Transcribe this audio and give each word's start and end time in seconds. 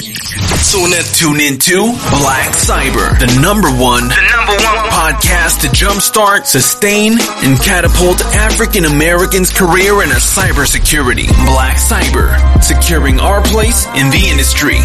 So 0.00 0.80
let's 0.80 1.18
tune 1.18 1.38
into 1.38 1.76
Black 1.76 2.54
Cyber, 2.54 3.12
the 3.20 3.38
number 3.42 3.68
one, 3.68 4.08
the 4.08 4.30
number 4.32 4.52
one 4.52 4.88
podcast 4.88 5.60
to 5.60 5.68
jumpstart, 5.68 6.46
sustain, 6.46 7.12
and 7.20 7.60
catapult 7.60 8.24
African 8.24 8.86
Americans' 8.86 9.52
career 9.52 10.02
in 10.02 10.10
a 10.10 10.14
cybersecurity. 10.14 11.26
Black 11.44 11.76
Cyber, 11.76 12.62
securing 12.62 13.20
our 13.20 13.42
place 13.42 13.86
in 13.88 14.08
the 14.08 14.28
industry. 14.30 14.78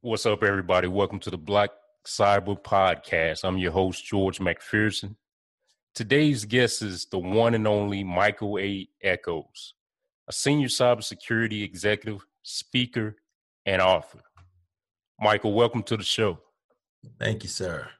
What's 0.00 0.26
up, 0.26 0.42
everybody? 0.42 0.88
Welcome 0.88 1.20
to 1.20 1.30
the 1.30 1.38
Black 1.38 1.70
Cyber 2.04 2.60
Podcast. 2.60 3.44
I'm 3.44 3.58
your 3.58 3.70
host, 3.70 4.04
George 4.04 4.40
McPherson. 4.40 5.14
Today's 5.94 6.46
guest 6.46 6.80
is 6.80 7.04
the 7.04 7.18
one 7.18 7.54
and 7.54 7.68
only 7.68 8.02
Michael 8.02 8.58
A. 8.58 8.88
Echols, 9.02 9.74
a 10.26 10.32
senior 10.32 10.68
cybersecurity 10.68 11.62
executive, 11.62 12.24
speaker, 12.42 13.16
and 13.66 13.82
author. 13.82 14.20
Michael, 15.20 15.52
welcome 15.52 15.82
to 15.82 15.98
the 15.98 16.02
show. 16.02 16.38
Thank 17.18 17.42
you, 17.42 17.50
sir. 17.50 17.90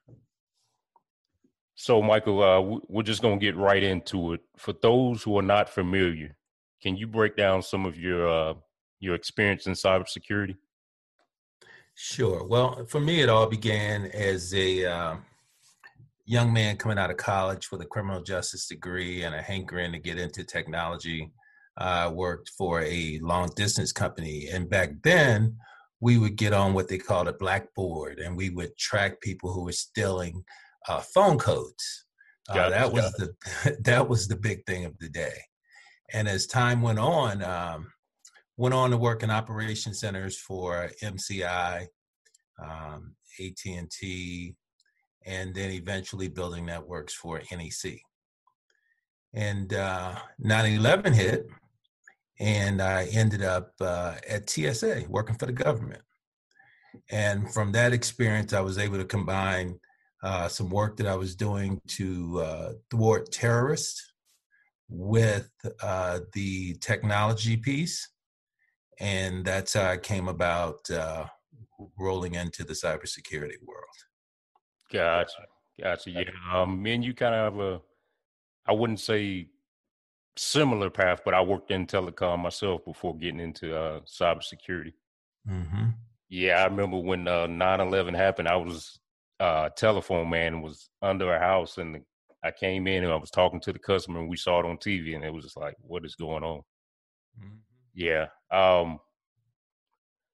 So, 1.75 2.01
Michael, 2.01 2.43
uh, 2.43 2.81
we're 2.89 3.03
just 3.03 3.21
going 3.21 3.39
to 3.39 3.45
get 3.45 3.57
right 3.57 3.83
into 3.83 4.33
it. 4.33 4.41
For 4.57 4.73
those 4.73 5.23
who 5.23 5.39
are 5.39 5.43
not 5.43 5.69
familiar, 5.69 6.35
can 6.81 6.97
you 6.97 7.07
break 7.07 7.37
down 7.37 7.61
some 7.61 7.85
of 7.85 7.99
your 7.99 8.27
uh, 8.27 8.55
your 9.01 9.15
experience 9.15 9.67
in 9.67 9.75
cybersecurity? 9.75 10.57
Sure. 11.95 12.45
Well, 12.45 12.87
for 12.87 13.01
me, 13.01 13.21
it 13.21 13.29
all 13.29 13.47
began 13.47 14.07
as 14.07 14.55
a 14.55 14.87
uh, 14.87 15.17
young 16.33 16.51
man 16.51 16.79
coming 16.79 16.97
out 16.97 17.11
of 17.11 17.19
college 17.19 17.71
with 17.71 17.83
a 17.83 17.87
criminal 17.87 18.23
justice 18.23 18.67
degree 18.67 19.23
and 19.23 19.35
a 19.35 19.43
hankering 19.43 19.93
to 19.93 19.99
get 19.99 20.19
into 20.19 20.43
technology. 20.43 21.31
I 21.77 22.05
uh, 22.05 22.11
worked 22.11 22.51
for 22.57 22.81
a 22.81 23.19
long 23.23 23.51
distance 23.55 23.93
company. 23.93 24.49
And 24.51 24.69
back 24.69 24.93
then, 25.03 25.59
we 26.01 26.17
would 26.17 26.37
get 26.37 26.55
on 26.55 26.73
what 26.73 26.89
they 26.89 26.97
called 26.97 27.29
a 27.29 27.35
blackboard 27.35 28.19
and 28.19 28.35
we 28.35 28.49
would 28.49 28.75
track 28.79 29.21
people 29.21 29.53
who 29.53 29.65
were 29.65 29.73
stealing 29.73 30.43
uh, 30.89 31.01
phone 31.15 31.39
codes. 31.39 32.07
Uh, 32.49 32.71
that 32.71 32.91
was 32.91 33.13
the 33.13 33.77
that 33.85 34.09
was 34.09 34.27
the 34.27 34.37
big 34.37 34.65
thing 34.65 34.87
of 34.87 34.99
the 34.99 35.11
day. 35.11 35.39
And 36.15 36.27
as 36.27 36.47
time 36.47 36.81
went 36.81 36.99
on, 36.99 37.43
um, 37.43 37.93
went 38.57 38.75
on 38.75 38.91
to 38.91 38.97
work 38.97 39.23
in 39.23 39.31
operation 39.31 39.93
centers 39.93 40.39
for 40.39 40.91
MCI, 41.03 41.87
um, 42.63 43.15
AT&T, 43.39 43.77
and 43.77 43.91
then 45.55 45.71
eventually 45.71 46.29
building 46.29 46.67
networks 46.67 47.15
for 47.15 47.41
NEC. 47.51 48.01
And 49.35 49.73
uh, 49.73 50.17
9/11 50.45 51.15
hit, 51.15 51.47
and 52.39 52.83
I 52.83 53.07
ended 53.13 53.43
up 53.43 53.73
uh, 53.81 54.17
at 54.29 54.51
TSA 54.51 55.05
working 55.09 55.37
for 55.37 55.47
the 55.47 55.53
government. 55.53 56.03
And 57.11 57.53
from 57.53 57.73
that 57.73 57.93
experience, 57.93 58.53
I 58.53 58.61
was 58.61 58.77
able 58.79 58.99
to 58.99 59.05
combine 59.05 59.79
uh, 60.23 60.49
some 60.49 60.69
work 60.69 60.97
that 60.99 61.07
I 61.07 61.17
was 61.17 61.35
doing 61.35 61.81
to 61.89 62.41
uh, 62.41 62.73
thwart 62.91 63.33
terrorists 63.33 64.13
with 64.91 65.51
uh, 65.83 66.21
the 66.35 66.75
technology 66.75 67.57
piece 67.57 68.13
and 69.03 69.45
that's 69.45 69.75
how 69.75 69.91
I 69.91 69.97
came 69.97 70.29
about 70.29 70.89
uh, 70.89 71.27
rolling 71.99 72.37
into 72.37 72.65
the 72.65 72.73
cybersecurity 72.73 73.61
world. 73.67 73.97
Gotcha, 74.93 75.47
gotcha. 75.81 76.11
Yeah, 76.11 76.25
um, 76.53 76.83
me 76.83 76.95
and 76.95 77.05
you 77.05 77.15
kind 77.15 77.35
of 77.35 77.53
have 77.53 77.61
a, 77.61 77.81
I 78.67 78.73
wouldn't 78.73 79.01
say 79.01 79.49
similar 80.37 80.91
path, 80.91 81.21
but 81.25 81.35
I 81.35 81.41
worked 81.41 81.71
in 81.71 81.87
telecom 81.87 82.41
myself 82.41 82.85
before 82.85 83.17
getting 83.17 83.41
into 83.41 83.77
uh, 83.77 84.01
cybersecurity. 84.01 84.93
Mm-hmm. 85.49 85.87
Yeah, 86.29 86.63
I 86.63 86.65
remember 86.65 86.99
when 86.99 87.29
uh, 87.29 87.47
9-11 87.47 88.17
happened. 88.17 88.49
I 88.49 88.57
was 88.57 88.99
uh, 89.41 89.69
telephone 89.71 90.31
man 90.31 90.63
was 90.63 90.89
under 91.03 91.35
a 91.35 91.39
house, 91.39 91.79
and 91.79 92.03
I 92.45 92.51
came 92.51 92.87
in 92.87 93.05
and 93.05 93.13
I 93.13 93.17
was 93.17 93.31
talking 93.31 93.61
to 93.61 93.73
the 93.73 93.79
customer, 93.79 94.21
and 94.21 94.29
we 94.29 94.37
saw 94.37 94.61
it 94.61 94.67
on 94.67 94.77
TV, 94.79 95.15
and 95.15 95.25
it 95.25 95.33
was 95.33 95.45
just 95.45 95.57
like, 95.57 95.75
"What 95.81 96.05
is 96.05 96.15
going 96.15 96.45
on?" 96.45 96.63
Mm-hmm. 97.39 97.57
Yeah. 97.95 98.27
Um, 98.51 98.99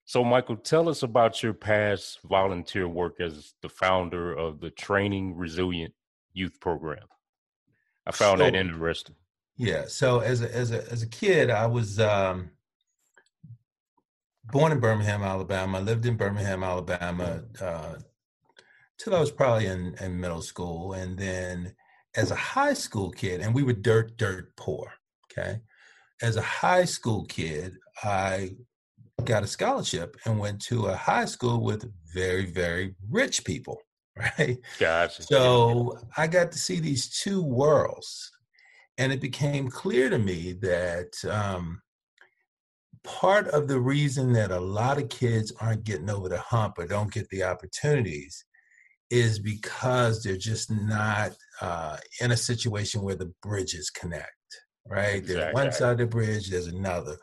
so, 0.08 0.24
Michael, 0.24 0.56
tell 0.56 0.88
us 0.88 1.02
about 1.02 1.42
your 1.42 1.52
past 1.52 2.20
volunteer 2.24 2.88
work 2.88 3.20
as 3.20 3.52
the 3.60 3.68
founder 3.68 4.32
of 4.32 4.58
the 4.58 4.70
Training 4.70 5.36
Resilient 5.36 5.92
Youth 6.32 6.58
Program. 6.62 7.04
I 8.06 8.12
found 8.12 8.38
so, 8.38 8.44
that 8.44 8.54
interesting. 8.54 9.16
Yeah. 9.58 9.84
So, 9.86 10.20
as 10.20 10.40
a 10.40 10.50
as 10.56 10.72
a 10.72 10.90
as 10.90 11.02
a 11.02 11.06
kid, 11.06 11.50
I 11.50 11.66
was 11.66 12.00
um, 12.00 12.52
born 14.50 14.72
in 14.72 14.80
Birmingham, 14.80 15.22
Alabama. 15.22 15.76
I 15.76 15.82
lived 15.82 16.06
in 16.06 16.16
Birmingham, 16.16 16.64
Alabama, 16.64 17.42
uh, 17.60 17.96
till 18.98 19.14
I 19.14 19.20
was 19.20 19.30
probably 19.30 19.66
in, 19.66 19.94
in 20.00 20.18
middle 20.18 20.40
school, 20.40 20.94
and 20.94 21.18
then 21.18 21.74
as 22.16 22.30
a 22.30 22.34
high 22.34 22.72
school 22.72 23.10
kid, 23.10 23.42
and 23.42 23.54
we 23.54 23.62
were 23.62 23.74
dirt 23.74 24.16
dirt 24.16 24.56
poor. 24.56 24.90
Okay 25.30 25.60
as 26.22 26.36
a 26.36 26.42
high 26.42 26.84
school 26.84 27.24
kid, 27.26 27.76
I 28.02 28.56
got 29.24 29.42
a 29.42 29.46
scholarship 29.46 30.16
and 30.24 30.38
went 30.38 30.60
to 30.62 30.86
a 30.86 30.96
high 30.96 31.24
school 31.24 31.62
with 31.62 31.90
very, 32.12 32.46
very 32.46 32.94
rich 33.10 33.44
people, 33.44 33.80
right? 34.16 34.58
Gotcha. 34.78 35.22
So 35.22 35.98
I 36.16 36.26
got 36.26 36.52
to 36.52 36.58
see 36.58 36.80
these 36.80 37.08
two 37.08 37.42
worlds. 37.42 38.30
And 38.96 39.12
it 39.12 39.20
became 39.20 39.68
clear 39.68 40.10
to 40.10 40.18
me 40.18 40.54
that 40.60 41.12
um, 41.30 41.80
part 43.04 43.46
of 43.48 43.68
the 43.68 43.78
reason 43.78 44.32
that 44.32 44.50
a 44.50 44.58
lot 44.58 44.98
of 44.98 45.08
kids 45.08 45.52
aren't 45.60 45.84
getting 45.84 46.10
over 46.10 46.28
the 46.28 46.40
hump 46.40 46.78
or 46.78 46.86
don't 46.86 47.12
get 47.12 47.28
the 47.28 47.44
opportunities 47.44 48.44
is 49.08 49.38
because 49.38 50.22
they're 50.22 50.36
just 50.36 50.70
not 50.70 51.30
uh, 51.60 51.96
in 52.20 52.32
a 52.32 52.36
situation 52.36 53.02
where 53.02 53.14
the 53.14 53.32
bridges 53.40 53.88
connect 53.88 54.32
right? 54.88 55.16
Exactly. 55.16 55.34
There's 55.34 55.54
one 55.54 55.72
side 55.72 55.92
of 55.92 55.98
the 55.98 56.06
bridge, 56.06 56.50
there's 56.50 56.66
another. 56.66 57.16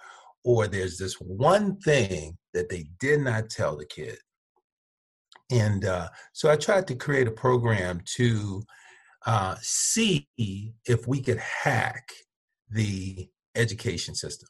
Or 0.45 0.67
there's 0.67 0.97
this 0.97 1.15
one 1.15 1.77
thing 1.79 2.37
that 2.53 2.69
they 2.69 2.85
did 2.99 3.19
not 3.19 3.49
tell 3.49 3.75
the 3.75 3.85
kid. 3.85 4.17
And 5.51 5.85
uh, 5.85 6.07
so 6.31 6.49
I 6.49 6.55
tried 6.55 6.87
to 6.87 6.95
create 6.95 7.27
a 7.27 7.31
program 7.31 8.01
to 8.15 8.63
uh, 9.25 9.55
see 9.61 10.27
if 10.39 11.07
we 11.07 11.21
could 11.21 11.39
hack 11.39 12.07
the 12.69 13.27
education 13.55 14.15
system. 14.15 14.47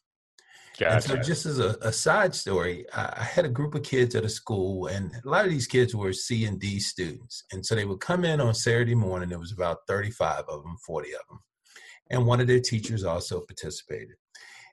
Gotcha. 0.78 0.94
And 0.94 1.04
so, 1.04 1.16
just 1.18 1.46
as 1.46 1.60
a, 1.60 1.78
a 1.82 1.92
side 1.92 2.36
story, 2.36 2.86
I, 2.94 3.14
I, 3.18 3.24
had 3.24 3.46
a 3.46 3.50
group 3.50 3.76
of 3.76 3.84
kids 3.84 4.14
at 4.14 4.26
a 4.26 4.30
school, 4.30 4.88
and 4.88 5.10
a 5.26 5.30
lot 5.30 5.46
of 5.46 5.52
these 5.52 5.68
kids 5.68 5.96
were 5.96 6.12
C 6.12 6.44
and 6.44 6.60
D 6.60 6.82
students. 6.82 7.46
And 7.54 7.66
so 7.66 7.76
they 7.76 7.86
would 7.86 8.02
come 8.02 8.26
in 8.26 8.42
on 8.42 8.54
Saturday 8.54 8.94
morning. 8.94 9.30
There 9.30 9.40
was 9.40 9.54
about 9.54 9.88
35 9.88 10.44
of 10.50 10.64
them, 10.64 10.76
40 10.86 11.14
of 11.14 11.22
them 11.30 11.40
and 12.10 12.26
one 12.26 12.40
of 12.40 12.48
their 12.48 12.60
teachers 12.60 13.04
also 13.04 13.42
participated. 13.42 14.16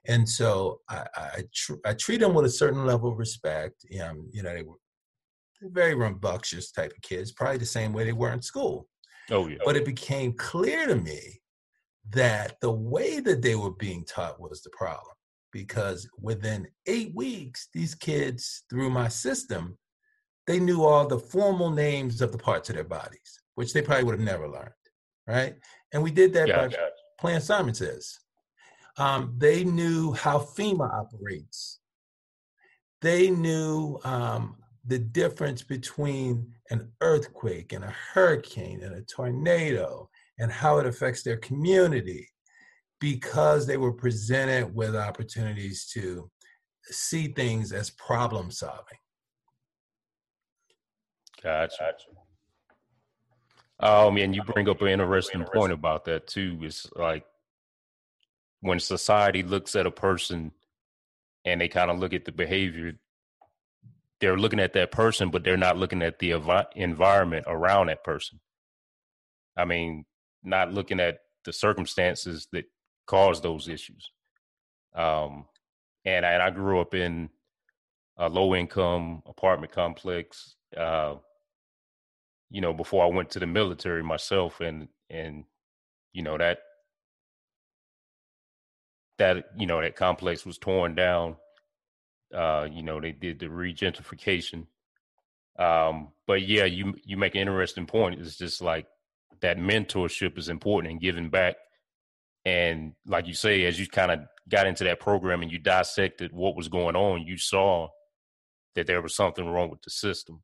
And 0.07 0.27
so 0.27 0.81
I, 0.89 1.05
I, 1.15 1.43
tr- 1.53 1.85
I 1.85 1.93
treat 1.93 2.19
them 2.19 2.33
with 2.33 2.45
a 2.45 2.49
certain 2.49 2.85
level 2.85 3.11
of 3.11 3.17
respect. 3.17 3.85
Um, 4.03 4.29
you 4.31 4.43
know, 4.43 4.53
they 4.53 4.63
were 4.63 4.75
very 5.61 5.95
rambunctious 5.95 6.71
type 6.71 6.91
of 6.91 7.01
kids, 7.01 7.31
probably 7.31 7.57
the 7.57 7.65
same 7.65 7.93
way 7.93 8.03
they 8.03 8.13
were 8.13 8.33
in 8.33 8.41
school. 8.41 8.87
Oh, 9.31 9.47
yeah. 9.47 9.57
But 9.63 9.77
it 9.77 9.85
became 9.85 10.33
clear 10.33 10.87
to 10.87 10.95
me 10.95 11.41
that 12.11 12.57
the 12.61 12.71
way 12.71 13.21
that 13.21 13.41
they 13.41 13.55
were 13.55 13.71
being 13.71 14.03
taught 14.03 14.41
was 14.41 14.61
the 14.61 14.69
problem 14.71 15.15
because 15.53 16.07
within 16.19 16.67
eight 16.87 17.13
weeks, 17.15 17.69
these 17.73 17.95
kids, 17.95 18.63
through 18.69 18.89
my 18.89 19.07
system, 19.07 19.77
they 20.47 20.59
knew 20.59 20.83
all 20.83 21.07
the 21.07 21.19
formal 21.19 21.69
names 21.69 22.21
of 22.21 22.33
the 22.33 22.37
parts 22.37 22.69
of 22.69 22.75
their 22.75 22.83
bodies, 22.83 23.39
which 23.55 23.71
they 23.71 23.81
probably 23.81 24.03
would 24.03 24.15
have 24.15 24.25
never 24.25 24.49
learned. 24.49 24.71
Right. 25.25 25.55
And 25.93 26.03
we 26.03 26.11
did 26.11 26.33
that 26.33 26.49
yeah, 26.49 26.57
by 26.57 26.65
yeah 26.65 26.87
playing 27.23 27.39
Simon 27.39 27.73
Says. 27.73 28.19
Um, 28.97 29.33
they 29.37 29.63
knew 29.63 30.13
how 30.13 30.39
FEMA 30.39 30.91
operates. 30.91 31.79
They 33.01 33.29
knew 33.29 33.99
um, 34.03 34.57
the 34.85 34.99
difference 34.99 35.63
between 35.63 36.53
an 36.69 36.91
earthquake 37.01 37.73
and 37.73 37.83
a 37.83 37.93
hurricane 38.13 38.83
and 38.83 38.95
a 38.95 39.01
tornado 39.01 40.09
and 40.39 40.51
how 40.51 40.77
it 40.77 40.85
affects 40.85 41.23
their 41.23 41.37
community 41.37 42.27
because 42.99 43.67
they 43.67 43.77
were 43.77 43.91
presented 43.91 44.73
with 44.73 44.95
opportunities 44.95 45.85
to 45.93 46.29
see 46.85 47.27
things 47.27 47.71
as 47.71 47.89
problem 47.91 48.49
solving. 48.51 48.97
Gotcha. 51.41 51.93
Oh 53.81 54.09
man, 54.09 54.33
you 54.33 54.43
bring 54.43 54.69
up 54.69 54.81
an 54.81 54.87
interesting 54.87 55.43
point 55.53 55.73
about 55.73 56.05
that 56.05 56.27
too. 56.27 56.57
It's 56.61 56.89
like 56.95 57.25
when 58.63 58.79
society 58.79 59.43
looks 59.43 59.75
at 59.75 59.85
a 59.85 59.91
person 59.91 60.53
and 61.43 61.59
they 61.59 61.67
kind 61.67 61.91
of 61.91 61.99
look 61.99 62.13
at 62.13 62.23
the 62.23 62.31
behavior, 62.31 62.93
they're 64.21 64.37
looking 64.37 64.61
at 64.61 64.71
that 64.71 64.89
person, 64.89 65.29
but 65.29 65.43
they're 65.43 65.57
not 65.57 65.77
looking 65.77 66.01
at 66.01 66.19
the 66.19 66.31
envi- 66.31 66.65
environment 66.73 67.43
around 67.45 67.87
that 67.87 68.05
person. 68.05 68.39
I 69.57 69.65
mean, 69.65 70.05
not 70.43 70.71
looking 70.71 71.01
at 71.01 71.19
the 71.43 71.51
circumstances 71.51 72.47
that 72.53 72.63
cause 73.05 73.41
those 73.41 73.67
issues. 73.67 74.09
Um, 74.95 75.43
and 76.05 76.23
and 76.25 76.41
I 76.41 76.49
grew 76.49 76.79
up 76.79 76.93
in 76.93 77.29
a 78.15 78.29
low 78.29 78.55
income 78.55 79.23
apartment 79.25 79.73
complex. 79.73 80.55
Uh, 80.75 81.15
you 82.49 82.61
know, 82.61 82.71
before 82.71 83.03
I 83.03 83.07
went 83.07 83.31
to 83.31 83.39
the 83.39 83.47
military 83.47 84.03
myself, 84.03 84.61
and 84.61 84.87
and 85.09 85.43
you 86.13 86.23
know 86.23 86.37
that 86.37 86.59
that 89.17 89.45
you 89.57 89.67
know 89.67 89.81
that 89.81 89.95
complex 89.95 90.45
was 90.45 90.57
torn 90.57 90.95
down. 90.95 91.35
Uh, 92.33 92.67
you 92.71 92.81
know, 92.81 92.99
they 92.99 93.11
did 93.11 93.39
the 93.39 93.45
regentrification. 93.45 94.65
Um, 95.59 96.09
but 96.25 96.41
yeah, 96.41 96.65
you 96.65 96.95
you 97.03 97.17
make 97.17 97.35
an 97.35 97.41
interesting 97.41 97.85
point. 97.85 98.19
It's 98.19 98.37
just 98.37 98.61
like 98.61 98.87
that 99.41 99.57
mentorship 99.57 100.37
is 100.37 100.49
important 100.49 100.91
and 100.91 101.01
giving 101.01 101.29
back. 101.29 101.55
And 102.45 102.93
like 103.05 103.27
you 103.27 103.33
say, 103.33 103.65
as 103.65 103.79
you 103.79 103.87
kind 103.87 104.11
of 104.11 104.19
got 104.49 104.67
into 104.67 104.83
that 104.85 104.99
program 104.99 105.41
and 105.41 105.51
you 105.51 105.59
dissected 105.59 106.33
what 106.33 106.55
was 106.55 106.67
going 106.67 106.95
on, 106.95 107.25
you 107.25 107.37
saw 107.37 107.89
that 108.75 108.87
there 108.87 109.01
was 109.01 109.15
something 109.15 109.45
wrong 109.45 109.69
with 109.69 109.81
the 109.83 109.91
system. 109.91 110.41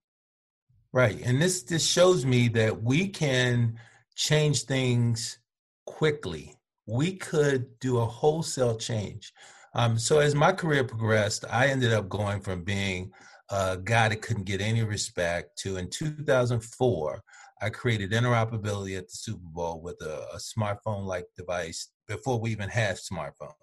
Right. 0.91 1.19
And 1.23 1.41
this 1.41 1.63
this 1.63 1.85
shows 1.85 2.25
me 2.25 2.47
that 2.49 2.81
we 2.83 3.09
can 3.09 3.79
change 4.15 4.63
things 4.63 5.39
quickly. 5.85 6.58
We 6.89 7.13
could 7.13 7.67
do 7.79 7.99
a 7.99 8.05
wholesale 8.05 8.77
change. 8.77 9.31
Um, 9.75 9.99
so 9.99 10.19
as 10.19 10.33
my 10.33 10.51
career 10.51 10.83
progressed, 10.83 11.45
I 11.49 11.67
ended 11.67 11.93
up 11.93 12.09
going 12.09 12.41
from 12.41 12.63
being 12.63 13.11
a 13.49 13.77
guy 13.77 14.09
that 14.09 14.21
couldn't 14.21 14.45
get 14.45 14.61
any 14.61 14.83
respect 14.83 15.57
to 15.59 15.77
in 15.77 15.89
2004, 15.89 17.23
I 17.61 17.69
created 17.69 18.11
interoperability 18.11 18.97
at 18.97 19.07
the 19.07 19.15
Super 19.15 19.43
Bowl 19.43 19.81
with 19.81 19.97
a, 20.01 20.27
a 20.33 20.37
smartphone 20.37 21.05
like 21.05 21.25
device 21.35 21.89
before 22.07 22.39
we 22.39 22.51
even 22.51 22.69
had 22.69 22.97
smartphones. 22.97 23.53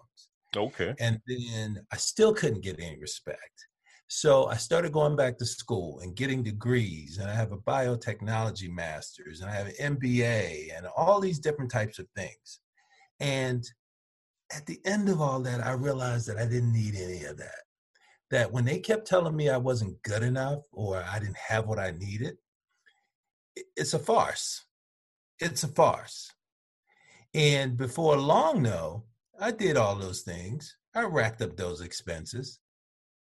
Okay. 0.55 0.93
And 0.99 1.19
then 1.27 1.81
I 1.91 1.97
still 1.97 2.33
couldn't 2.33 2.63
get 2.63 2.79
any 2.79 2.97
respect. 2.99 3.67
So 4.09 4.45
I 4.47 4.55
started 4.55 4.93
going 4.93 5.17
back 5.17 5.37
to 5.37 5.45
school 5.45 5.99
and 5.99 6.15
getting 6.15 6.41
degrees, 6.41 7.17
and 7.17 7.29
I 7.29 7.33
have 7.33 7.51
a 7.51 7.57
biotechnology 7.57 8.69
master's, 8.69 9.41
and 9.41 9.49
I 9.49 9.53
have 9.53 9.67
an 9.67 9.97
MBA, 9.97 10.69
and 10.77 10.87
all 10.95 11.19
these 11.19 11.39
different 11.39 11.71
types 11.71 11.99
of 11.99 12.07
things. 12.15 12.59
And 13.19 13.65
at 14.55 14.65
the 14.65 14.79
end 14.85 15.09
of 15.09 15.21
all 15.21 15.41
that, 15.41 15.65
I 15.65 15.71
realized 15.73 16.27
that 16.27 16.37
I 16.37 16.45
didn't 16.45 16.73
need 16.73 16.95
any 16.95 17.23
of 17.25 17.37
that. 17.37 17.63
That 18.31 18.51
when 18.51 18.65
they 18.65 18.79
kept 18.79 19.07
telling 19.07 19.35
me 19.35 19.49
I 19.49 19.57
wasn't 19.57 20.01
good 20.03 20.23
enough 20.23 20.59
or 20.71 21.03
I 21.03 21.19
didn't 21.19 21.37
have 21.37 21.67
what 21.67 21.79
I 21.79 21.91
needed, 21.91 22.37
it's 23.75 23.93
a 23.93 23.99
farce. 23.99 24.65
It's 25.39 25.63
a 25.63 25.67
farce. 25.67 26.31
And 27.33 27.77
before 27.77 28.17
long, 28.17 28.63
though, 28.63 29.05
I 29.39 29.51
did 29.51 29.77
all 29.77 29.95
those 29.95 30.21
things. 30.21 30.75
I 30.95 31.03
racked 31.03 31.41
up 31.41 31.55
those 31.55 31.81
expenses. 31.81 32.59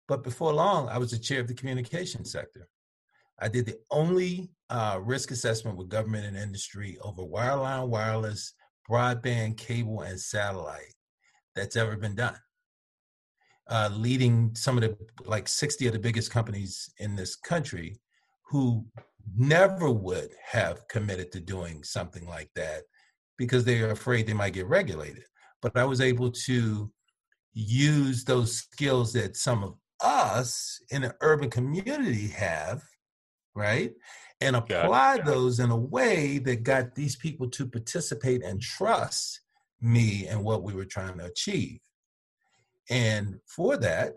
But 0.06 0.22
before 0.22 0.52
long, 0.52 0.88
I 0.88 0.98
was 0.98 1.12
the 1.12 1.19
chair 1.19 1.40
of 1.40 1.48
the 1.48 1.54
communication 1.54 2.25
sector. 2.25 2.69
I 3.40 3.48
did 3.48 3.66
the 3.66 3.78
only 3.90 4.50
uh, 4.70 5.00
risk 5.02 5.31
assessment 5.31 5.76
with 5.76 5.88
government 5.88 6.26
and 6.26 6.36
industry 6.36 6.98
over 7.02 7.22
wireline, 7.22 7.88
wireless, 7.88 8.52
broadband, 8.88 9.56
cable, 9.56 10.02
and 10.02 10.19
satellite 10.20 10.94
that's 11.54 11.76
ever 11.76 11.96
been 11.96 12.14
done. 12.14 12.36
Uh, 13.69 13.88
leading 13.92 14.54
some 14.54 14.76
of 14.76 14.82
the 14.82 14.96
like 15.25 15.48
60 15.48 15.86
of 15.86 15.92
the 15.94 15.98
biggest 15.98 16.31
companies 16.31 16.90
in 16.98 17.16
this 17.16 17.34
country 17.34 17.98
who 18.50 18.84
never 19.36 19.90
would 19.90 20.31
have 20.44 20.86
committed 20.88 21.32
to 21.32 21.40
doing 21.40 21.82
something 21.82 22.26
like 22.26 22.50
that 22.54 22.82
because 23.38 23.64
they 23.64 23.81
are 23.81 23.92
afraid 23.92 24.26
they 24.26 24.34
might 24.34 24.52
get 24.52 24.66
regulated. 24.66 25.25
But 25.62 25.76
I 25.76 25.84
was 25.84 26.02
able 26.02 26.31
to 26.31 26.92
use 27.54 28.25
those 28.25 28.56
skills 28.56 29.12
that 29.14 29.36
some 29.36 29.64
of 29.64 29.75
us 30.02 30.81
in 30.90 31.04
an 31.04 31.12
urban 31.20 31.48
community 31.48 32.28
have, 32.28 32.82
right? 33.54 33.92
And 34.40 34.56
apply 34.56 35.19
those 35.25 35.58
in 35.60 35.70
a 35.70 35.76
way 35.76 36.38
that 36.38 36.64
got 36.64 36.94
these 36.94 37.16
people 37.16 37.48
to 37.50 37.66
participate 37.66 38.42
and 38.42 38.60
trust 38.60 39.40
me 39.81 40.26
and 40.26 40.44
what 40.44 40.62
we 40.62 40.75
were 40.75 40.84
trying 40.84 41.19
to 41.19 41.26
achieve. 41.26 41.81
And 42.90 43.38
for 43.46 43.76
that, 43.78 44.16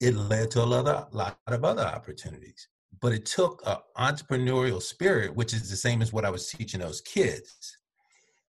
it 0.00 0.14
led 0.14 0.50
to 0.52 0.62
a 0.62 0.64
lot 0.64 0.86
of, 0.86 1.14
lot 1.14 1.38
of 1.46 1.64
other 1.64 1.84
opportunities. 1.84 2.68
But 3.00 3.12
it 3.12 3.26
took 3.26 3.62
an 3.66 3.76
entrepreneurial 3.96 4.82
spirit, 4.82 5.34
which 5.34 5.52
is 5.52 5.70
the 5.70 5.76
same 5.76 6.02
as 6.02 6.12
what 6.12 6.24
I 6.24 6.30
was 6.30 6.48
teaching 6.48 6.80
those 6.80 7.00
kids. 7.00 7.76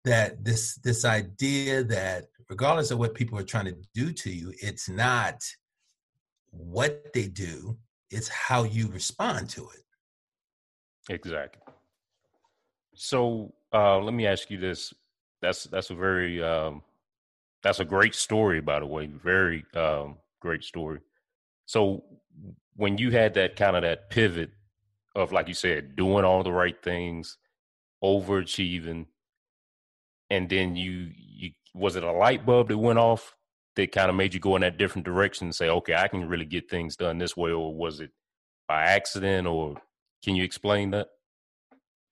That 0.04 0.44
this 0.44 0.76
this 0.76 1.04
idea 1.04 1.84
that 1.84 2.26
regardless 2.48 2.90
of 2.90 2.98
what 2.98 3.14
people 3.14 3.38
are 3.38 3.44
trying 3.44 3.66
to 3.66 3.76
do 3.94 4.12
to 4.12 4.30
you, 4.30 4.54
it's 4.62 4.88
not 4.88 5.42
what 6.50 7.12
they 7.12 7.28
do, 7.28 7.76
it's 8.10 8.28
how 8.28 8.62
you 8.62 8.88
respond 8.88 9.50
to 9.50 9.68
it. 9.70 9.82
Exactly. 11.08 11.62
So 12.94 13.54
uh, 13.72 13.98
let 13.98 14.14
me 14.14 14.26
ask 14.26 14.50
you 14.50 14.58
this. 14.58 14.92
That's 15.40 15.64
that's 15.64 15.90
a 15.90 15.94
very 15.94 16.42
um, 16.42 16.82
that's 17.62 17.80
a 17.80 17.84
great 17.84 18.14
story, 18.14 18.60
by 18.60 18.80
the 18.80 18.86
way. 18.86 19.06
Very 19.06 19.64
um, 19.74 20.16
great 20.40 20.64
story. 20.64 21.00
So 21.66 22.04
when 22.76 22.98
you 22.98 23.10
had 23.10 23.34
that 23.34 23.56
kind 23.56 23.76
of 23.76 23.82
that 23.82 24.10
pivot 24.10 24.50
of, 25.14 25.32
like 25.32 25.48
you 25.48 25.54
said, 25.54 25.96
doing 25.96 26.24
all 26.24 26.42
the 26.42 26.52
right 26.52 26.80
things, 26.82 27.38
overachieving, 28.02 29.06
and 30.30 30.48
then 30.48 30.76
you 30.76 31.10
you 31.16 31.50
was 31.74 31.96
it 31.96 32.04
a 32.04 32.12
light 32.12 32.44
bulb 32.44 32.68
that 32.68 32.78
went 32.78 32.98
off 32.98 33.36
that 33.76 33.92
kind 33.92 34.10
of 34.10 34.16
made 34.16 34.34
you 34.34 34.40
go 34.40 34.56
in 34.56 34.62
that 34.62 34.76
different 34.76 35.04
direction 35.04 35.46
and 35.46 35.54
say, 35.54 35.68
okay, 35.68 35.94
I 35.94 36.08
can 36.08 36.28
really 36.28 36.44
get 36.44 36.68
things 36.68 36.96
done 36.96 37.18
this 37.18 37.36
way, 37.36 37.52
or 37.52 37.72
was 37.72 38.00
it 38.00 38.10
by 38.66 38.82
accident, 38.82 39.46
or 39.46 39.80
can 40.22 40.36
you 40.36 40.44
explain 40.44 40.90
that? 40.90 41.08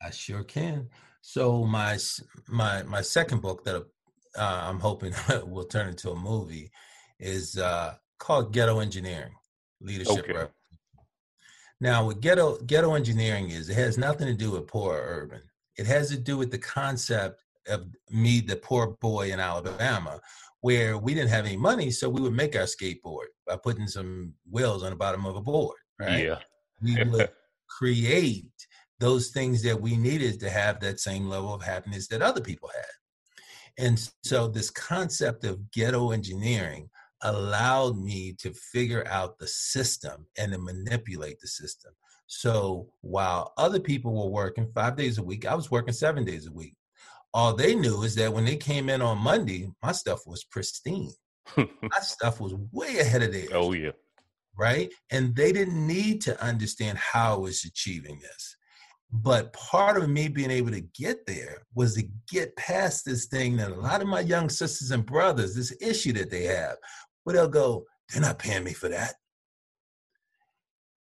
I 0.02 0.10
sure 0.10 0.44
can. 0.44 0.88
So 1.22 1.64
my 1.64 1.98
my 2.48 2.82
my 2.84 3.00
second 3.00 3.42
book 3.42 3.64
that 3.64 3.76
uh, 4.38 4.60
I'm 4.64 4.80
hoping 4.80 5.12
will 5.46 5.64
turn 5.64 5.88
into 5.88 6.10
a 6.10 6.16
movie 6.16 6.70
is 7.18 7.58
uh, 7.58 7.94
called 8.18 8.52
Ghetto 8.52 8.80
Engineering 8.80 9.32
Leadership. 9.80 10.28
Okay. 10.28 10.46
Now, 11.80 12.06
what 12.06 12.20
ghetto 12.20 12.58
ghetto 12.66 12.94
engineering 12.94 13.50
is, 13.50 13.68
it 13.68 13.74
has 13.74 13.98
nothing 13.98 14.26
to 14.28 14.34
do 14.34 14.52
with 14.52 14.66
poor 14.66 14.96
or 14.96 15.22
urban. 15.22 15.42
It 15.76 15.86
has 15.86 16.08
to 16.08 16.16
do 16.16 16.38
with 16.38 16.50
the 16.50 16.58
concept 16.58 17.42
of 17.68 17.86
me, 18.10 18.40
the 18.40 18.56
poor 18.56 18.96
boy 19.00 19.30
in 19.30 19.40
Alabama, 19.40 20.20
where 20.62 20.96
we 20.96 21.12
didn't 21.12 21.28
have 21.30 21.44
any 21.44 21.56
money, 21.56 21.90
so 21.90 22.08
we 22.08 22.22
would 22.22 22.32
make 22.32 22.56
our 22.56 22.62
skateboard 22.62 23.26
by 23.46 23.56
putting 23.56 23.86
some 23.86 24.32
wheels 24.50 24.82
on 24.82 24.90
the 24.90 24.96
bottom 24.96 25.26
of 25.26 25.36
a 25.36 25.40
board. 25.40 25.76
Right? 25.98 26.24
Yeah. 26.24 26.38
we 26.82 27.04
would 27.04 27.28
create 27.68 28.46
those 28.98 29.28
things 29.28 29.62
that 29.62 29.80
we 29.80 29.96
needed 29.96 30.40
to 30.40 30.50
have 30.50 30.80
that 30.80 31.00
same 31.00 31.28
level 31.28 31.52
of 31.52 31.62
happiness 31.62 32.08
that 32.08 32.22
other 32.22 32.40
people 32.40 32.70
had. 32.74 33.84
And 33.84 34.10
so 34.24 34.48
this 34.48 34.70
concept 34.70 35.44
of 35.44 35.70
ghetto 35.70 36.12
engineering 36.12 36.88
allowed 37.22 37.98
me 37.98 38.34
to 38.38 38.52
figure 38.72 39.06
out 39.08 39.38
the 39.38 39.46
system 39.46 40.26
and 40.38 40.52
to 40.52 40.58
manipulate 40.58 41.40
the 41.40 41.48
system. 41.48 41.92
So 42.26 42.88
while 43.02 43.52
other 43.58 43.80
people 43.80 44.14
were 44.14 44.30
working 44.30 44.70
five 44.74 44.96
days 44.96 45.18
a 45.18 45.22
week, 45.22 45.46
I 45.46 45.54
was 45.54 45.70
working 45.70 45.92
seven 45.92 46.24
days 46.24 46.46
a 46.46 46.52
week 46.52 46.74
all 47.36 47.52
they 47.52 47.74
knew 47.74 48.02
is 48.02 48.14
that 48.14 48.32
when 48.32 48.46
they 48.46 48.56
came 48.56 48.88
in 48.88 49.02
on 49.02 49.18
Monday, 49.18 49.70
my 49.82 49.92
stuff 49.92 50.26
was 50.26 50.42
pristine. 50.44 51.12
my 51.56 51.98
stuff 52.00 52.40
was 52.40 52.54
way 52.72 52.98
ahead 52.98 53.22
of 53.22 53.30
theirs. 53.30 53.50
Oh 53.52 53.72
yeah. 53.74 53.90
Right. 54.58 54.90
And 55.10 55.34
they 55.36 55.52
didn't 55.52 55.86
need 55.86 56.22
to 56.22 56.42
understand 56.42 56.98
how 56.98 57.34
I 57.34 57.38
was 57.38 57.64
achieving 57.64 58.18
this. 58.20 58.56
But 59.12 59.52
part 59.52 59.96
of 59.96 60.08
me 60.08 60.28
being 60.28 60.50
able 60.50 60.72
to 60.72 60.80
get 60.80 61.26
there 61.26 61.62
was 61.74 61.94
to 61.94 62.08
get 62.28 62.56
past 62.56 63.04
this 63.04 63.26
thing 63.26 63.56
that 63.56 63.70
a 63.70 63.74
lot 63.74 64.02
of 64.02 64.08
my 64.08 64.20
young 64.20 64.48
sisters 64.48 64.90
and 64.90 65.06
brothers, 65.06 65.54
this 65.54 65.74
issue 65.80 66.12
that 66.14 66.30
they 66.30 66.44
have, 66.44 66.76
where 67.24 67.34
they'll 67.34 67.48
go, 67.48 67.84
they're 68.08 68.22
not 68.22 68.38
paying 68.38 68.64
me 68.64 68.72
for 68.72 68.88
that. 68.88 69.14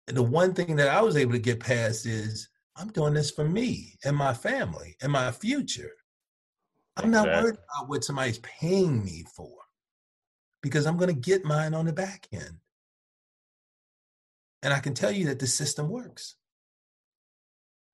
And 0.07 0.15
the 0.15 0.23
one 0.23 0.53
thing 0.53 0.75
that 0.77 0.87
I 0.87 1.01
was 1.01 1.17
able 1.17 1.33
to 1.33 1.39
get 1.39 1.59
past 1.59 2.05
is 2.05 2.49
I'm 2.75 2.87
doing 2.89 3.13
this 3.13 3.31
for 3.31 3.43
me 3.43 3.97
and 4.05 4.15
my 4.15 4.33
family 4.33 4.95
and 5.01 5.11
my 5.11 5.31
future. 5.31 5.91
I'm 6.97 7.11
not 7.11 7.27
worried 7.27 7.55
about 7.55 7.89
what 7.89 8.03
somebody's 8.03 8.39
paying 8.39 9.03
me 9.03 9.25
for 9.35 9.55
because 10.61 10.85
I'm 10.85 10.97
going 10.97 11.13
to 11.13 11.19
get 11.19 11.45
mine 11.45 11.73
on 11.73 11.85
the 11.85 11.93
back 11.93 12.27
end. 12.33 12.57
And 14.61 14.73
I 14.73 14.79
can 14.79 14.93
tell 14.93 15.11
you 15.11 15.25
that 15.27 15.39
the 15.39 15.47
system 15.47 15.89
works. 15.89 16.35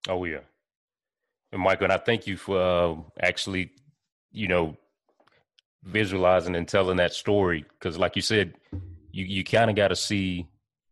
Oh, 0.07 0.23
yeah. 0.25 0.39
And 1.51 1.61
Michael, 1.61 1.85
and 1.85 1.93
I 1.93 1.97
thank 1.97 2.27
you 2.27 2.37
for 2.37 2.59
uh, 2.59 2.95
actually, 3.21 3.71
you 4.31 4.47
know, 4.47 4.75
visualizing 5.83 6.55
and 6.55 6.67
telling 6.67 6.97
that 6.97 7.13
story. 7.13 7.65
Because, 7.79 7.97
like 7.97 8.15
you 8.15 8.21
said, 8.21 8.55
you, 9.11 9.25
you 9.25 9.43
kind 9.43 9.69
of 9.69 9.75
got 9.75 9.89
to 9.89 9.95
see, 9.95 10.47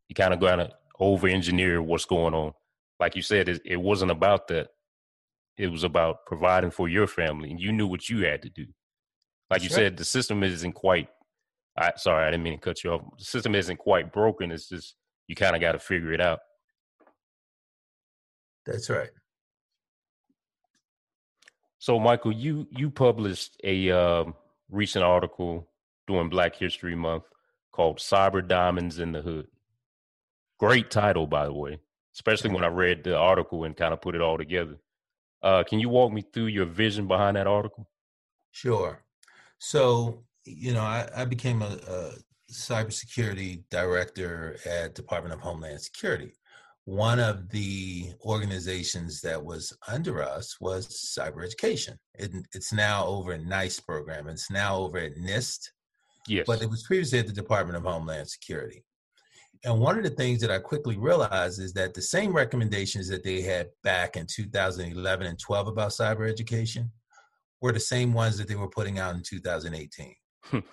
you 0.07 0.15
kind 0.15 0.33
of 0.33 0.39
got 0.39 0.57
to 0.57 0.69
over 0.99 1.27
engineer 1.27 1.81
what's 1.81 2.05
going 2.05 2.33
on. 2.33 2.53
Like 2.99 3.15
you 3.15 3.21
said, 3.21 3.49
it, 3.49 3.61
it 3.65 3.77
wasn't 3.81 4.11
about 4.11 4.47
that. 4.49 4.69
it 5.57 5.67
was 5.67 5.83
about 5.83 6.25
providing 6.25 6.71
for 6.71 6.87
your 6.87 7.07
family, 7.07 7.51
and 7.51 7.59
you 7.59 7.71
knew 7.71 7.87
what 7.87 8.09
you 8.09 8.25
had 8.25 8.41
to 8.43 8.49
do. 8.49 8.65
Like 9.49 9.63
you 9.63 9.69
said, 9.69 9.97
the 9.97 10.05
system 10.05 10.43
isn't 10.43 10.73
quite. 10.73 11.09
I 11.77 11.93
sorry, 11.97 12.25
I 12.25 12.31
didn't 12.31 12.43
mean 12.43 12.53
to 12.53 12.59
cut 12.59 12.83
you 12.83 12.91
off. 12.91 13.01
The 13.17 13.25
system 13.25 13.55
isn't 13.55 13.77
quite 13.77 14.11
broken. 14.11 14.51
It's 14.51 14.69
just 14.69 14.95
you 15.27 15.35
kind 15.35 15.55
of 15.55 15.61
got 15.61 15.73
to 15.73 15.79
figure 15.79 16.13
it 16.13 16.21
out. 16.21 16.39
That's 18.65 18.89
right. 18.89 19.09
So, 21.79 21.99
Michael, 21.99 22.31
you 22.31 22.67
you 22.71 22.89
published 22.89 23.59
a 23.63 23.91
uh, 23.91 24.25
recent 24.69 25.03
article 25.03 25.69
during 26.07 26.29
Black 26.29 26.55
History 26.55 26.95
Month 26.95 27.23
called 27.71 27.97
"Cyber 27.99 28.45
Diamonds 28.47 28.99
in 28.99 29.11
the 29.11 29.21
Hood." 29.21 29.47
Great 30.59 30.89
title, 30.89 31.27
by 31.27 31.45
the 31.45 31.53
way. 31.53 31.79
Especially 32.15 32.51
when 32.51 32.63
I 32.63 32.67
read 32.67 33.03
the 33.03 33.17
article 33.17 33.63
and 33.63 33.75
kind 33.75 33.91
of 33.91 33.99
put 33.99 34.15
it 34.15 34.21
all 34.21 34.37
together. 34.37 34.77
Uh, 35.41 35.63
can 35.63 35.79
you 35.79 35.89
walk 35.89 36.13
me 36.13 36.21
through 36.21 36.45
your 36.45 36.65
vision 36.65 37.07
behind 37.07 37.35
that 37.35 37.47
article? 37.47 37.89
Sure. 38.51 39.03
So, 39.57 40.23
you 40.45 40.73
know, 40.73 40.81
I, 40.81 41.09
I 41.15 41.25
became 41.25 41.61
a, 41.61 41.77
a 41.87 42.11
cybersecurity 42.53 43.63
director 43.69 44.57
at 44.65 44.95
Department 44.95 45.33
of 45.33 45.41
Homeland 45.41 45.81
Security 45.81 46.33
one 46.85 47.19
of 47.19 47.49
the 47.49 48.11
organizations 48.25 49.21
that 49.21 49.43
was 49.43 49.75
under 49.87 50.21
us 50.21 50.57
was 50.59 50.87
cyber 51.17 51.45
education. 51.45 51.97
It, 52.15 52.31
it's 52.53 52.73
now 52.73 53.05
over 53.05 53.33
at 53.33 53.45
NICE 53.45 53.79
program. 53.81 54.27
It's 54.27 54.51
now 54.51 54.77
over 54.77 54.97
at 54.97 55.15
NIST. 55.15 55.69
Yes. 56.27 56.45
But 56.45 56.61
it 56.61 56.69
was 56.69 56.83
previously 56.83 57.19
at 57.19 57.27
the 57.27 57.33
Department 57.33 57.77
of 57.77 57.83
Homeland 57.83 58.29
Security. 58.29 58.83
And 59.65 59.79
one 59.79 59.97
of 59.97 60.03
the 60.03 60.09
things 60.09 60.41
that 60.41 60.51
I 60.51 60.59
quickly 60.59 60.97
realized 60.97 61.61
is 61.61 61.71
that 61.73 61.93
the 61.93 62.01
same 62.01 62.33
recommendations 62.33 63.07
that 63.07 63.23
they 63.23 63.41
had 63.41 63.69
back 63.83 64.17
in 64.17 64.27
2011 64.27 65.25
and 65.25 65.39
12 65.39 65.67
about 65.67 65.91
cyber 65.91 66.29
education 66.29 66.91
were 67.61 67.71
the 67.71 67.79
same 67.79 68.11
ones 68.11 68.37
that 68.37 68.49
they 68.49 68.55
were 68.55 68.69
putting 68.69 68.99
out 68.99 69.15
in 69.15 69.23
2018. 69.23 70.15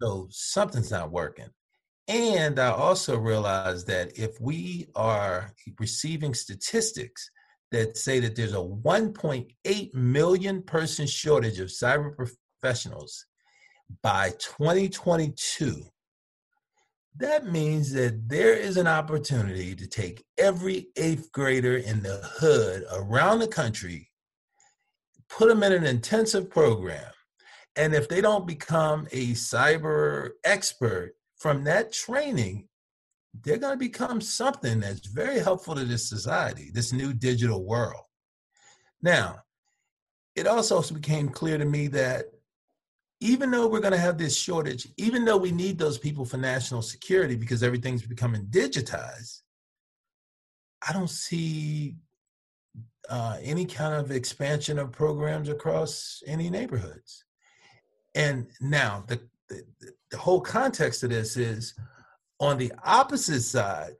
so 0.00 0.28
something's 0.30 0.90
not 0.90 1.10
working. 1.10 1.48
And 2.08 2.58
I 2.58 2.70
also 2.70 3.16
realized 3.16 3.86
that 3.86 4.18
if 4.18 4.40
we 4.40 4.88
are 4.96 5.52
receiving 5.78 6.34
statistics 6.34 7.30
that 7.70 7.96
say 7.96 8.18
that 8.20 8.34
there's 8.34 8.54
a 8.54 8.56
1.8 8.56 9.94
million 9.94 10.62
person 10.62 11.06
shortage 11.06 11.60
of 11.60 11.68
cyber 11.68 12.12
professionals 12.16 13.26
by 14.02 14.30
2022, 14.40 15.84
that 17.16 17.46
means 17.46 17.92
that 17.92 18.28
there 18.28 18.54
is 18.54 18.76
an 18.76 18.86
opportunity 18.86 19.74
to 19.74 19.86
take 19.86 20.24
every 20.38 20.88
eighth 20.96 21.30
grader 21.32 21.76
in 21.76 22.02
the 22.02 22.20
hood 22.38 22.84
around 22.92 23.40
the 23.40 23.48
country, 23.48 24.10
put 25.28 25.48
them 25.48 25.62
in 25.62 25.72
an 25.72 25.84
intensive 25.84 26.50
program, 26.50 27.12
and 27.80 27.94
if 27.94 28.08
they 28.08 28.20
don't 28.20 28.46
become 28.46 29.06
a 29.10 29.32
cyber 29.32 30.30
expert, 30.44 31.14
from 31.40 31.64
that 31.64 31.90
training, 31.90 32.68
they're 33.42 33.56
going 33.56 33.72
to 33.72 33.78
become 33.78 34.20
something 34.20 34.80
that's 34.80 35.06
very 35.06 35.38
helpful 35.38 35.74
to 35.74 35.84
this 35.86 36.06
society, 36.06 36.70
this 36.72 36.92
new 36.92 37.14
digital 37.14 37.64
world. 37.64 38.04
Now, 39.02 39.38
it 40.36 40.46
also 40.46 40.82
became 40.92 41.30
clear 41.30 41.56
to 41.56 41.64
me 41.64 41.88
that 41.88 42.26
even 43.20 43.50
though 43.50 43.66
we're 43.68 43.80
going 43.80 43.94
to 43.94 43.98
have 43.98 44.18
this 44.18 44.36
shortage, 44.36 44.86
even 44.98 45.24
though 45.24 45.38
we 45.38 45.50
need 45.50 45.78
those 45.78 45.96
people 45.96 46.26
for 46.26 46.36
national 46.36 46.82
security 46.82 47.36
because 47.36 47.62
everything's 47.62 48.02
becoming 48.02 48.44
digitized, 48.46 49.40
I 50.86 50.92
don't 50.92 51.10
see 51.10 51.96
uh, 53.08 53.38
any 53.42 53.64
kind 53.64 53.94
of 53.94 54.10
expansion 54.10 54.78
of 54.78 54.92
programs 54.92 55.48
across 55.48 56.22
any 56.26 56.50
neighborhoods. 56.50 57.24
And 58.14 58.46
now 58.60 59.04
the 59.06 59.20
the, 59.48 59.64
the 60.10 60.16
whole 60.16 60.40
context 60.40 61.02
of 61.02 61.10
this 61.10 61.36
is 61.36 61.74
on 62.38 62.56
the 62.56 62.72
opposite 62.84 63.42
side, 63.42 63.94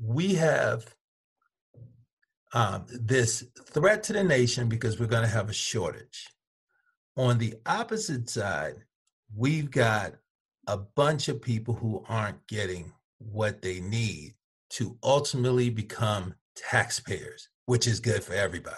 we 0.00 0.34
have 0.34 0.94
um, 2.54 2.86
this 2.88 3.44
threat 3.66 4.02
to 4.04 4.12
the 4.12 4.24
nation 4.24 4.68
because 4.68 4.98
we're 4.98 5.06
going 5.06 5.22
to 5.22 5.28
have 5.28 5.50
a 5.50 5.54
shortage. 5.54 6.26
On 7.16 7.36
the 7.38 7.54
opposite 7.66 8.30
side, 8.30 8.76
we've 9.36 9.70
got 9.70 10.14
a 10.66 10.78
bunch 10.78 11.28
of 11.28 11.42
people 11.42 11.74
who 11.74 12.04
aren't 12.08 12.46
getting 12.46 12.92
what 13.18 13.60
they 13.60 13.80
need 13.80 14.34
to 14.70 14.96
ultimately 15.02 15.70
become 15.70 16.34
taxpayers, 16.54 17.48
which 17.66 17.86
is 17.86 18.00
good 18.00 18.22
for 18.22 18.34
everybody. 18.34 18.76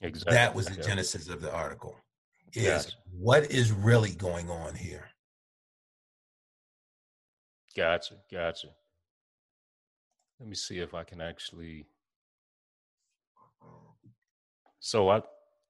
Exactly. 0.00 0.34
That 0.34 0.54
was 0.54 0.66
the 0.66 0.82
genesis 0.82 1.28
of 1.28 1.40
the 1.40 1.52
article 1.52 1.96
is 2.52 2.86
gotcha. 2.86 2.96
what 3.18 3.50
is 3.50 3.72
really 3.72 4.12
going 4.12 4.50
on 4.50 4.74
here. 4.74 5.08
Gotcha, 7.76 8.14
gotcha. 8.32 8.68
Let 10.40 10.48
me 10.48 10.54
see 10.54 10.78
if 10.78 10.94
I 10.94 11.04
can 11.04 11.20
actually. 11.20 11.86
So 14.80 15.10
I 15.10 15.22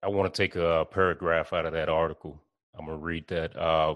I 0.03 0.07
want 0.09 0.33
to 0.33 0.37
take 0.37 0.55
a 0.55 0.85
paragraph 0.89 1.53
out 1.53 1.65
of 1.65 1.73
that 1.73 1.89
article. 1.89 2.41
I'm 2.77 2.85
gonna 2.85 2.97
read 2.97 3.27
that. 3.27 3.55
Uh, 3.57 3.95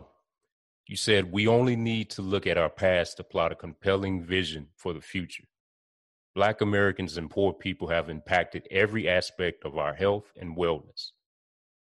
you 0.87 0.97
said 0.97 1.31
we 1.31 1.47
only 1.47 1.75
need 1.75 2.09
to 2.11 2.21
look 2.21 2.47
at 2.47 2.57
our 2.57 2.69
past 2.69 3.17
to 3.17 3.23
plot 3.23 3.51
a 3.51 3.55
compelling 3.55 4.23
vision 4.23 4.67
for 4.75 4.93
the 4.93 5.01
future. 5.01 5.45
Black 6.33 6.61
Americans 6.61 7.17
and 7.17 7.29
poor 7.29 7.53
people 7.53 7.87
have 7.89 8.09
impacted 8.09 8.67
every 8.71 9.07
aspect 9.09 9.65
of 9.65 9.77
our 9.77 9.93
health 9.93 10.31
and 10.39 10.55
wellness 10.55 11.11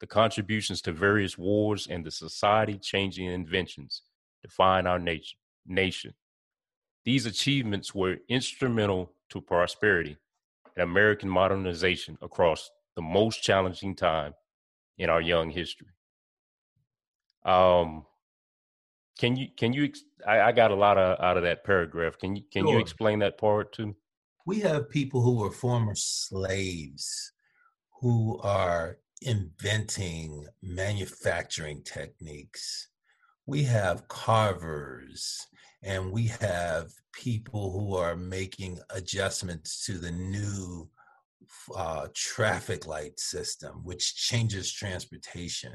the 0.00 0.07
contributions 0.07 0.80
to 0.83 0.92
various 0.92 1.37
wars 1.37 1.88
and 1.90 2.04
the 2.04 2.11
society 2.11 2.78
changing 2.78 3.26
inventions 3.26 4.02
define 4.42 4.87
our 4.87 4.99
nation. 4.99 5.38
nation. 5.66 6.14
These 7.04 7.26
achievements 7.26 7.95
were 7.95 8.18
instrumental 8.28 9.12
to 9.30 9.40
prosperity 9.40 10.16
and 10.76 10.85
American 10.85 11.28
modernization 11.28 12.16
across 12.23 12.71
the 12.95 13.02
most 13.02 13.42
challenging 13.42 13.95
time 13.95 14.35
in 14.99 15.11
our 15.11 15.21
young 15.21 15.50
history. 15.50 15.88
Um, 17.45 18.04
can 19.18 19.37
you 19.37 19.49
can 19.57 19.73
you? 19.73 19.92
I, 20.26 20.40
I 20.42 20.52
got 20.52 20.71
a 20.71 20.76
lot 20.76 20.99
of, 20.99 21.18
out 21.21 21.37
of 21.37 21.42
that 21.45 21.64
paragraph. 21.64 22.18
Can 22.18 22.37
you 22.37 22.42
can 22.52 22.64
sure. 22.64 22.75
you 22.75 22.78
explain 22.78 23.21
that 23.21 23.38
part 23.38 23.73
too? 23.73 23.97
We 24.48 24.60
have 24.60 24.88
people 24.88 25.20
who 25.20 25.36
were 25.36 25.50
former 25.50 25.94
slaves 25.94 27.32
who 28.00 28.38
are 28.38 28.96
inventing 29.20 30.46
manufacturing 30.62 31.82
techniques. 31.82 32.88
We 33.44 33.64
have 33.64 34.08
carvers 34.08 35.46
and 35.82 36.10
we 36.10 36.28
have 36.40 36.86
people 37.12 37.72
who 37.72 37.94
are 37.96 38.16
making 38.16 38.78
adjustments 38.88 39.84
to 39.84 39.98
the 39.98 40.12
new 40.12 40.88
uh, 41.76 42.08
traffic 42.14 42.86
light 42.86 43.20
system, 43.20 43.84
which 43.84 44.16
changes 44.16 44.72
transportation. 44.72 45.74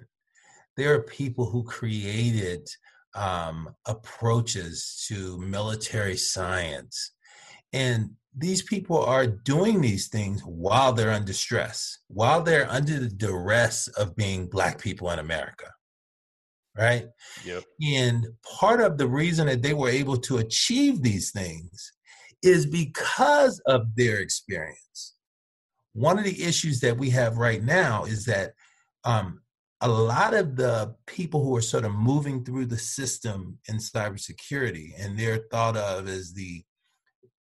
There 0.78 0.96
are 0.96 1.04
people 1.04 1.46
who 1.46 1.64
created 1.64 2.68
um, 3.14 3.70
approaches 3.86 5.06
to 5.10 5.38
military 5.38 6.18
science. 6.18 7.12
And 7.74 8.12
these 8.36 8.62
people 8.62 9.04
are 9.04 9.28
doing 9.28 9.82
these 9.82 10.08
things 10.08 10.42
while 10.42 10.94
they're 10.94 11.12
under 11.12 11.34
stress, 11.34 12.00
while 12.08 12.42
they're 12.42 12.70
under 12.70 13.00
the 13.00 13.10
duress 13.10 13.88
of 13.90 14.16
being 14.16 14.48
Black 14.48 14.82
people 14.82 15.10
in 15.12 15.20
America. 15.20 15.72
Right? 16.76 17.08
Yep. 17.46 17.64
And 17.84 18.28
part 18.60 18.82
of 18.82 18.98
the 18.98 19.08
reason 19.08 19.46
that 19.48 19.62
they 19.62 19.76
were 19.76 19.90
able 19.90 20.18
to 20.18 20.38
achieve 20.38 21.04
these 21.04 21.32
things 21.32 21.92
is 22.42 22.66
because 22.66 23.60
of 23.68 23.96
their 23.96 24.18
experience. 24.18 25.14
One 25.94 26.18
of 26.18 26.26
the 26.26 26.44
issues 26.44 26.80
that 26.80 26.98
we 26.98 27.12
have 27.12 27.38
right 27.38 27.64
now 27.64 28.06
is 28.06 28.26
that 28.26 28.54
um, 29.04 29.42
a 29.82 29.88
lot 29.88 30.34
of 30.34 30.56
the 30.56 30.96
people 31.06 31.44
who 31.44 31.56
are 31.56 31.62
sort 31.62 31.86
of 31.86 31.94
moving 31.94 32.44
through 32.44 32.66
the 32.66 32.78
system 32.78 33.60
in 33.68 33.78
cybersecurity 33.78 34.94
and 34.98 35.18
they're 35.18 35.46
thought 35.52 35.78
of 35.78 36.08
as 36.08 36.34
the 36.34 36.64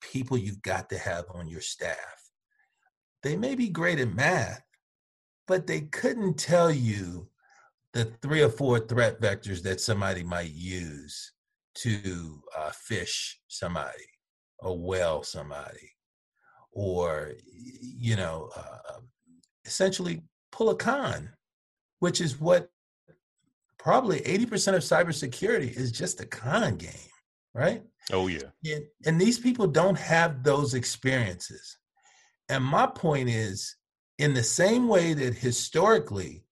people 0.01 0.37
you've 0.37 0.63
got 0.63 0.89
to 0.91 0.99
have 0.99 1.25
on 1.35 1.49
your 1.49 1.61
staff. 1.61 1.97
They 3.23 3.37
may 3.37 3.55
be 3.55 3.69
great 3.69 3.99
at 3.99 4.15
math, 4.15 4.63
but 5.47 5.67
they 5.67 5.83
couldn't 5.83 6.39
tell 6.39 6.71
you 6.71 7.29
the 7.93 8.07
three 8.23 8.43
or 8.43 8.49
four 8.49 8.79
threat 8.81 9.21
vectors 9.21 9.63
that 9.63 9.81
somebody 9.81 10.23
might 10.23 10.53
use 10.53 11.33
to 11.75 12.43
uh, 12.57 12.71
phish 12.89 13.35
somebody 13.49 14.05
or 14.59 14.79
well 14.79 15.23
somebody 15.23 15.93
or 16.73 17.33
you 17.53 18.17
know 18.17 18.51
uh, 18.57 18.95
um, 18.95 19.09
essentially 19.65 20.23
pull 20.53 20.71
a 20.71 20.77
con 20.77 21.31
which 22.01 22.21
is 22.21 22.41
what 22.41 22.71
probably 23.79 24.21
80% 24.21 24.75
of 24.75 24.83
cybersecurity 24.83 25.75
is 25.75 25.91
just 25.93 26.21
a 26.21 26.27
con 26.27 26.77
game 26.77 27.10
right? 27.55 27.83
Oh 28.13 28.27
yeah. 28.27 28.51
And, 28.65 28.85
and 29.07 29.21
these 29.21 29.39
people 29.39 29.67
don't 29.67 29.99
have 29.99 30.43
those 30.43 30.75
experiences. 30.75 31.79
And 32.49 32.65
my 32.65 32.87
point 32.87 33.29
is, 33.29 33.77
in 34.19 34.35
the 34.35 34.43
same 34.43 34.89
way 34.89 35.15
that 35.15 35.35
historically 35.35 36.45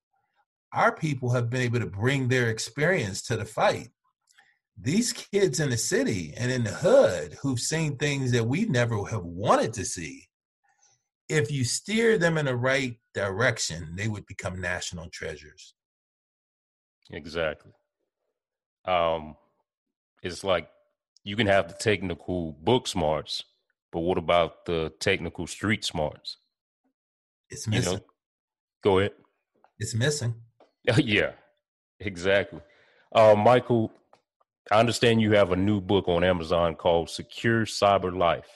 our 0.73 0.95
people 0.95 1.31
have 1.33 1.51
been 1.51 1.63
able 1.63 1.81
to 1.81 1.87
bring 1.87 2.29
their 2.29 2.51
experience 2.51 3.23
to 3.23 3.37
the 3.37 3.45
fight, 3.45 3.89
these 4.81 5.13
kids 5.13 5.61
in 5.61 5.71
the 5.71 5.77
city 5.77 6.33
and 6.37 6.53
in 6.53 6.63
the 6.63 6.71
hood 6.71 7.37
who've 7.43 7.61
seen 7.61 7.97
things 7.97 8.31
that 8.33 8.47
we 8.47 8.65
never 8.65 9.05
have 9.07 9.25
wanted 9.25 9.73
to 9.75 9.85
see, 9.85 10.29
if 11.29 11.51
you 11.51 11.65
steer 11.65 12.17
them 12.17 12.39
in 12.39 12.47
the 12.47 12.57
right 12.57 12.99
direction, 13.13 13.95
they 13.97 14.09
would 14.09 14.25
become 14.27 14.61
national 14.61 15.11
treasures. 15.11 15.75
Exactly. 17.11 17.73
Um, 18.87 19.37
it's 20.23 20.45
like 20.45 20.69
you 21.29 21.37
can 21.37 21.47
have 21.47 21.69
the 21.69 21.75
technical 21.75 22.53
book 22.53 22.89
smarts, 22.89 23.45
but 23.93 24.01
what 24.01 24.17
about 24.17 24.65
the 24.65 24.91
technical 24.99 25.47
street 25.47 25.85
smarts? 25.85 26.39
It's 27.51 27.69
missing. 27.69 27.93
You 27.93 27.99
know? 27.99 28.05
Go 28.83 28.99
ahead. 28.99 29.13
It's 29.79 29.95
missing. 29.95 30.37
yeah, 30.97 31.33
exactly. 32.01 32.61
Uh, 33.15 33.35
Michael, 33.35 33.93
I 34.73 34.81
understand 34.81 35.21
you 35.21 35.33
have 35.33 35.53
a 35.53 35.57
new 35.57 35.83
book 35.83 36.09
on 36.09 36.25
Amazon 36.25 36.75
called 36.75 37.11
Secure 37.11 37.67
Cyber 37.67 38.17
Life. 38.17 38.49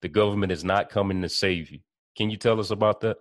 The 0.00 0.08
government 0.08 0.52
is 0.52 0.62
not 0.62 0.90
coming 0.90 1.20
to 1.22 1.28
save 1.28 1.68
you. 1.68 1.80
Can 2.16 2.30
you 2.30 2.36
tell 2.36 2.60
us 2.60 2.70
about 2.70 3.00
that? 3.00 3.16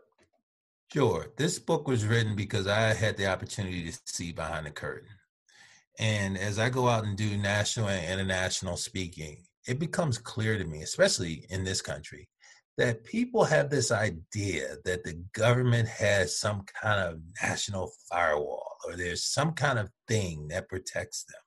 Sure. 0.94 1.26
This 1.36 1.58
book 1.58 1.88
was 1.88 2.06
written 2.06 2.36
because 2.36 2.68
I 2.68 2.94
had 2.94 3.18
the 3.18 3.26
opportunity 3.26 3.92
to 3.92 4.00
see 4.06 4.32
behind 4.32 4.68
the 4.68 4.72
curtain. 4.72 5.10
And 6.00 6.38
as 6.38 6.60
I 6.60 6.70
go 6.70 6.88
out 6.88 7.06
and 7.06 7.18
do 7.18 7.38
national 7.38 7.90
and 7.90 8.20
international 8.20 8.78
speaking, 8.78 9.44
it 9.68 9.80
becomes 9.80 10.18
clear 10.18 10.58
to 10.58 10.64
me, 10.64 10.82
especially 10.82 11.46
in 11.50 11.64
this 11.64 11.82
country, 11.82 12.30
that 12.78 13.04
people 13.04 13.44
have 13.44 13.70
this 13.70 13.92
idea 13.92 14.76
that 14.86 15.04
the 15.04 15.20
government 15.34 15.88
has 15.88 16.40
some 16.40 16.64
kind 16.82 17.02
of 17.02 17.20
national 17.42 17.92
firewall 18.10 18.78
or 18.86 18.96
there's 18.96 19.24
some 19.24 19.54
kind 19.54 19.80
of 19.80 19.90
thing 20.08 20.48
that 20.50 20.70
protects 20.70 21.26
them. 21.26 21.42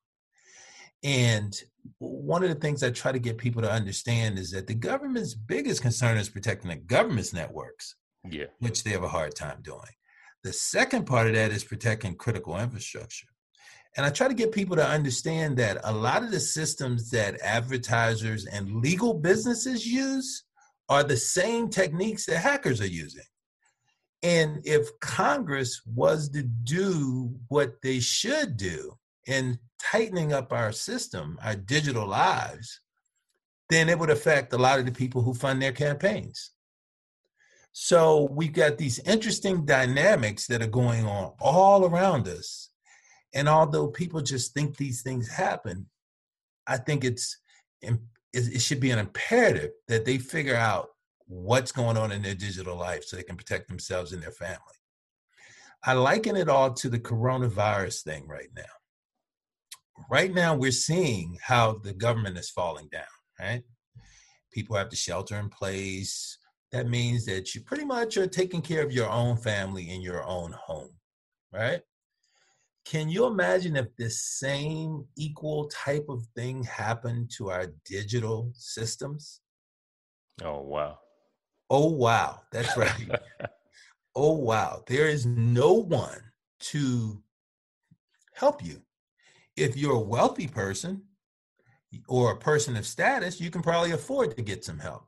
And 1.02 1.62
one 1.98 2.42
of 2.42 2.50
the 2.50 2.56
things 2.56 2.82
I 2.82 2.90
try 2.90 3.12
to 3.12 3.18
get 3.18 3.38
people 3.38 3.62
to 3.62 3.70
understand 3.70 4.38
is 4.38 4.50
that 4.50 4.66
the 4.66 4.74
government's 4.74 5.34
biggest 5.34 5.80
concern 5.80 6.18
is 6.18 6.28
protecting 6.28 6.70
the 6.70 6.76
government's 6.76 7.32
networks, 7.32 7.94
yeah. 8.28 8.46
which 8.58 8.84
they 8.84 8.90
have 8.90 9.04
a 9.04 9.08
hard 9.08 9.34
time 9.34 9.60
doing. 9.62 9.80
The 10.42 10.52
second 10.52 11.06
part 11.06 11.28
of 11.28 11.34
that 11.34 11.52
is 11.52 11.64
protecting 11.64 12.16
critical 12.16 12.58
infrastructure. 12.58 13.28
And 13.96 14.06
I 14.06 14.10
try 14.10 14.28
to 14.28 14.34
get 14.34 14.52
people 14.52 14.76
to 14.76 14.86
understand 14.86 15.56
that 15.56 15.78
a 15.82 15.92
lot 15.92 16.22
of 16.22 16.30
the 16.30 16.40
systems 16.40 17.10
that 17.10 17.40
advertisers 17.40 18.46
and 18.46 18.80
legal 18.80 19.14
businesses 19.14 19.86
use 19.86 20.44
are 20.88 21.02
the 21.02 21.16
same 21.16 21.68
techniques 21.68 22.26
that 22.26 22.38
hackers 22.38 22.80
are 22.80 22.86
using. 22.86 23.24
And 24.22 24.60
if 24.64 24.88
Congress 25.00 25.80
was 25.86 26.28
to 26.30 26.42
do 26.42 27.34
what 27.48 27.80
they 27.82 28.00
should 28.00 28.56
do 28.56 28.96
in 29.26 29.58
tightening 29.78 30.32
up 30.32 30.52
our 30.52 30.72
system, 30.72 31.38
our 31.42 31.56
digital 31.56 32.06
lives, 32.06 32.80
then 33.70 33.88
it 33.88 33.98
would 33.98 34.10
affect 34.10 34.52
a 34.52 34.58
lot 34.58 34.78
of 34.78 34.86
the 34.86 34.92
people 34.92 35.22
who 35.22 35.32
fund 35.32 35.62
their 35.62 35.72
campaigns. 35.72 36.50
So 37.72 38.28
we've 38.32 38.52
got 38.52 38.78
these 38.78 38.98
interesting 39.00 39.64
dynamics 39.64 40.46
that 40.48 40.60
are 40.62 40.66
going 40.66 41.06
on 41.06 41.32
all 41.40 41.84
around 41.84 42.26
us 42.28 42.69
and 43.34 43.48
although 43.48 43.88
people 43.88 44.20
just 44.20 44.54
think 44.54 44.76
these 44.76 45.02
things 45.02 45.28
happen, 45.28 45.86
I 46.66 46.76
think 46.76 47.04
it's 47.04 47.36
it 48.32 48.60
should 48.60 48.80
be 48.80 48.90
an 48.90 48.98
imperative 48.98 49.70
that 49.88 50.04
they 50.04 50.18
figure 50.18 50.56
out 50.56 50.90
what's 51.26 51.72
going 51.72 51.96
on 51.96 52.12
in 52.12 52.22
their 52.22 52.34
digital 52.34 52.76
life 52.76 53.04
so 53.04 53.16
they 53.16 53.22
can 53.22 53.36
protect 53.36 53.68
themselves 53.68 54.12
and 54.12 54.22
their 54.22 54.30
family. 54.30 54.58
I 55.84 55.94
liken 55.94 56.36
it 56.36 56.48
all 56.48 56.72
to 56.74 56.88
the 56.88 56.98
coronavirus 56.98 58.02
thing 58.02 58.28
right 58.28 58.50
now. 58.54 58.62
Right 60.10 60.32
now, 60.32 60.54
we're 60.54 60.72
seeing 60.72 61.38
how 61.42 61.80
the 61.82 61.92
government 61.92 62.38
is 62.38 62.50
falling 62.50 62.88
down, 62.92 63.02
right? 63.38 63.62
People 64.52 64.76
have 64.76 64.88
to 64.90 64.96
shelter 64.96 65.38
in 65.38 65.48
place. 65.48 66.38
That 66.72 66.88
means 66.88 67.24
that 67.26 67.54
you 67.54 67.62
pretty 67.62 67.84
much 67.84 68.16
are 68.16 68.26
taking 68.26 68.62
care 68.62 68.82
of 68.82 68.92
your 68.92 69.08
own 69.08 69.36
family 69.36 69.90
in 69.90 70.02
your 70.02 70.22
own 70.24 70.52
home, 70.52 70.92
right? 71.52 71.80
Can 72.84 73.08
you 73.08 73.26
imagine 73.26 73.76
if 73.76 73.94
this 73.96 74.22
same 74.22 75.04
equal 75.16 75.68
type 75.68 76.06
of 76.08 76.24
thing 76.34 76.64
happened 76.64 77.30
to 77.36 77.50
our 77.50 77.66
digital 77.84 78.50
systems? 78.54 79.40
Oh, 80.42 80.62
wow. 80.62 80.98
Oh, 81.68 81.90
wow. 81.90 82.40
That's 82.50 82.76
right. 82.76 83.20
oh, 84.16 84.32
wow. 84.32 84.82
There 84.86 85.06
is 85.06 85.26
no 85.26 85.74
one 85.74 86.20
to 86.60 87.22
help 88.34 88.64
you. 88.64 88.82
If 89.56 89.76
you're 89.76 89.96
a 89.96 90.00
wealthy 90.00 90.48
person 90.48 91.02
or 92.08 92.32
a 92.32 92.38
person 92.38 92.76
of 92.76 92.86
status, 92.86 93.40
you 93.40 93.50
can 93.50 93.62
probably 93.62 93.92
afford 93.92 94.36
to 94.36 94.42
get 94.42 94.64
some 94.64 94.78
help. 94.78 95.06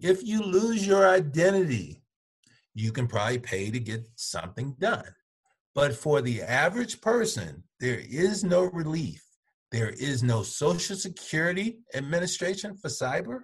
If 0.00 0.22
you 0.22 0.42
lose 0.42 0.86
your 0.86 1.06
identity, 1.06 2.02
you 2.74 2.92
can 2.92 3.06
probably 3.06 3.38
pay 3.38 3.70
to 3.70 3.78
get 3.78 4.08
something 4.16 4.74
done. 4.78 5.04
But 5.74 5.94
for 5.94 6.20
the 6.20 6.42
average 6.42 7.00
person, 7.00 7.62
there 7.78 8.00
is 8.00 8.42
no 8.42 8.64
relief. 8.64 9.22
There 9.70 9.90
is 9.90 10.22
no 10.22 10.42
Social 10.42 10.96
Security 10.96 11.78
Administration 11.94 12.76
for 12.76 12.88
cyber. 12.88 13.42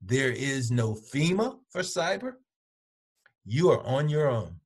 There 0.00 0.32
is 0.32 0.72
no 0.72 0.94
FEMA 0.94 1.58
for 1.70 1.82
cyber. 1.82 2.32
You 3.44 3.70
are 3.70 3.82
on 3.84 4.08
your 4.08 4.28
own. 4.28 4.56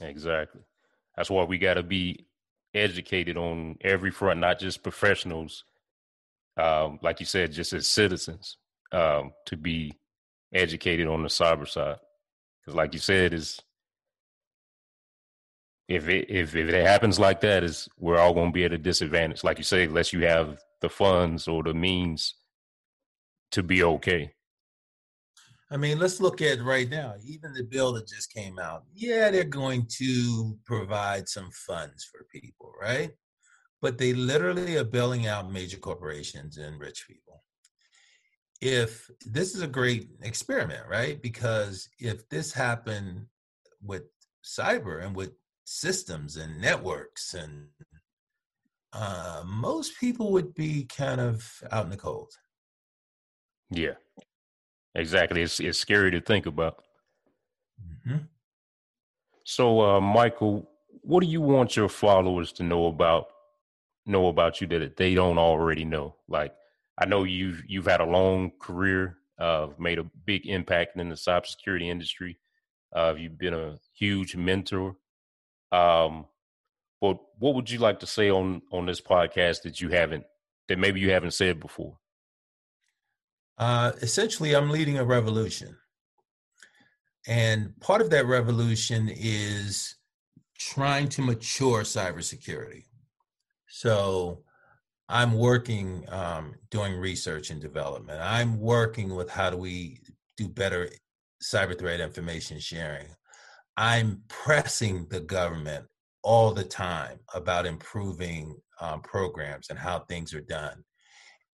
Exactly. 0.00 0.60
That's 1.16 1.30
why 1.30 1.44
we 1.44 1.58
got 1.58 1.74
to 1.74 1.82
be 1.82 2.26
educated 2.74 3.36
on 3.36 3.76
every 3.80 4.10
front, 4.10 4.40
not 4.40 4.58
just 4.58 4.82
professionals, 4.82 5.64
um, 6.56 6.98
like 7.02 7.20
you 7.20 7.26
said, 7.26 7.52
just 7.52 7.72
as 7.72 7.86
citizens, 7.86 8.58
um, 8.92 9.32
to 9.46 9.56
be 9.56 9.92
educated 10.52 11.06
on 11.06 11.22
the 11.22 11.28
cyber 11.28 11.68
side. 11.68 11.98
Because, 12.60 12.76
like 12.76 12.92
you 12.92 13.00
said, 13.00 13.32
is 13.32 13.60
if 15.88 16.08
it 16.08 16.30
if, 16.30 16.54
if 16.54 16.68
it 16.68 16.86
happens 16.86 17.18
like 17.18 17.40
that, 17.40 17.64
is 17.64 17.88
we're 17.98 18.18
all 18.18 18.34
going 18.34 18.48
to 18.48 18.52
be 18.52 18.64
at 18.64 18.72
a 18.72 18.78
disadvantage. 18.78 19.42
Like 19.42 19.58
you 19.58 19.64
say, 19.64 19.84
unless 19.84 20.12
you 20.12 20.26
have 20.26 20.60
the 20.80 20.88
funds 20.88 21.48
or 21.48 21.62
the 21.62 21.74
means 21.74 22.34
to 23.52 23.62
be 23.62 23.82
okay. 23.82 24.32
I 25.70 25.76
mean, 25.76 25.98
let's 25.98 26.20
look 26.20 26.40
at 26.40 26.62
right 26.62 26.88
now. 26.88 27.14
Even 27.24 27.52
the 27.52 27.64
bill 27.64 27.92
that 27.94 28.08
just 28.08 28.32
came 28.32 28.58
out, 28.58 28.84
yeah, 28.94 29.30
they're 29.30 29.44
going 29.44 29.86
to 29.98 30.56
provide 30.64 31.28
some 31.28 31.50
funds 31.50 32.04
for 32.04 32.26
people, 32.32 32.72
right? 32.80 33.10
But 33.82 33.98
they 33.98 34.14
literally 34.14 34.76
are 34.76 34.84
bailing 34.84 35.26
out 35.26 35.52
major 35.52 35.76
corporations 35.76 36.56
and 36.56 36.80
rich 36.80 37.04
people. 37.06 37.42
If 38.60 39.10
this 39.24 39.54
is 39.54 39.62
a 39.62 39.68
great 39.68 40.08
experiment, 40.22 40.82
right? 40.88 41.20
Because 41.22 41.88
if 41.98 42.28
this 42.28 42.52
happened 42.52 43.26
with 43.82 44.04
cyber 44.44 45.04
and 45.04 45.14
with 45.14 45.32
systems 45.68 46.38
and 46.38 46.58
networks 46.58 47.34
and 47.34 47.68
uh, 48.94 49.42
most 49.46 50.00
people 50.00 50.32
would 50.32 50.54
be 50.54 50.84
kind 50.84 51.20
of 51.20 51.62
out 51.70 51.84
in 51.84 51.90
the 51.90 51.96
cold. 51.96 52.32
Yeah, 53.70 53.96
exactly. 54.94 55.42
It's 55.42 55.60
it's 55.60 55.78
scary 55.78 56.10
to 56.12 56.22
think 56.22 56.46
about. 56.46 56.82
Mm-hmm. 57.86 58.24
So, 59.44 59.82
uh, 59.82 60.00
Michael, 60.00 60.70
what 61.02 61.20
do 61.20 61.26
you 61.26 61.42
want 61.42 61.76
your 61.76 61.90
followers 61.90 62.50
to 62.52 62.62
know 62.62 62.86
about 62.86 63.26
know 64.06 64.28
about 64.28 64.62
you 64.62 64.66
that 64.68 64.96
they 64.96 65.14
don't 65.14 65.36
already 65.36 65.84
know? 65.84 66.16
Like, 66.28 66.54
I 66.96 67.04
know 67.04 67.24
you've 67.24 67.62
you've 67.68 67.86
had 67.86 68.00
a 68.00 68.06
long 68.06 68.52
career, 68.58 69.18
uh, 69.38 69.68
made 69.78 69.98
a 69.98 70.10
big 70.24 70.46
impact 70.46 70.96
in 70.96 71.10
the 71.10 71.14
cybersecurity 71.14 71.90
industry. 71.90 72.38
Uh, 72.96 73.14
you've 73.18 73.36
been 73.36 73.52
a 73.52 73.76
huge 73.92 74.34
mentor 74.34 74.96
um, 75.72 76.26
but 77.00 77.18
what 77.38 77.54
would 77.54 77.70
you 77.70 77.78
like 77.78 78.00
to 78.00 78.06
say 78.06 78.30
on 78.30 78.62
on 78.72 78.86
this 78.86 79.00
podcast 79.00 79.62
that 79.62 79.80
you 79.80 79.88
haven't 79.90 80.24
that 80.68 80.78
maybe 80.78 81.00
you 81.00 81.10
haven't 81.10 81.32
said 81.32 81.60
before? 81.60 81.98
Uh, 83.56 83.92
essentially, 84.02 84.54
I'm 84.54 84.70
leading 84.70 84.98
a 84.98 85.04
revolution, 85.04 85.76
and 87.26 87.78
part 87.80 88.00
of 88.00 88.10
that 88.10 88.26
revolution 88.26 89.10
is 89.12 89.96
trying 90.58 91.08
to 91.08 91.22
mature 91.22 91.82
cybersecurity. 91.82 92.84
So, 93.68 94.42
I'm 95.08 95.34
working 95.34 96.04
um, 96.08 96.54
doing 96.70 96.94
research 96.96 97.50
and 97.50 97.60
development. 97.60 98.20
I'm 98.20 98.60
working 98.60 99.14
with 99.14 99.30
how 99.30 99.50
do 99.50 99.56
we 99.56 100.00
do 100.36 100.48
better 100.48 100.88
cyber 101.42 101.78
threat 101.78 102.00
information 102.00 102.58
sharing. 102.58 103.06
I'm 103.78 104.22
pressing 104.26 105.06
the 105.08 105.20
government 105.20 105.86
all 106.24 106.52
the 106.52 106.64
time 106.64 107.20
about 107.32 107.64
improving 107.64 108.56
um, 108.80 109.00
programs 109.02 109.70
and 109.70 109.78
how 109.78 110.00
things 110.00 110.34
are 110.34 110.40
done. 110.40 110.82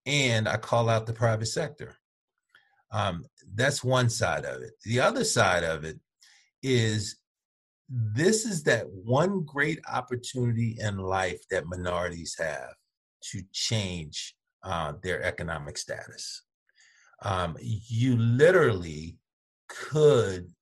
And 0.07 0.49
I 0.49 0.57
call 0.57 0.89
out 0.89 1.05
the 1.05 1.13
private 1.13 1.45
sector. 1.45 1.95
Um, 2.91 3.25
that's 3.53 3.83
one 3.83 4.09
side 4.09 4.43
of 4.43 4.63
it. 4.63 4.71
The 4.85 5.01
other 5.01 5.23
side 5.23 5.63
of 5.63 5.83
it 5.83 5.99
is 6.63 7.17
this 7.89 8.43
is 8.45 8.63
that 8.63 8.89
one 8.89 9.43
great 9.43 9.79
opportunity 9.91 10.77
in 10.79 10.97
life 10.97 11.41
that 11.51 11.67
minorities 11.67 12.35
have 12.39 12.73
to 13.33 13.43
change 13.53 14.35
uh, 14.63 14.93
their 15.03 15.21
economic 15.21 15.77
status. 15.77 16.41
Um, 17.21 17.55
you 17.61 18.17
literally 18.17 19.17
could 19.69 20.54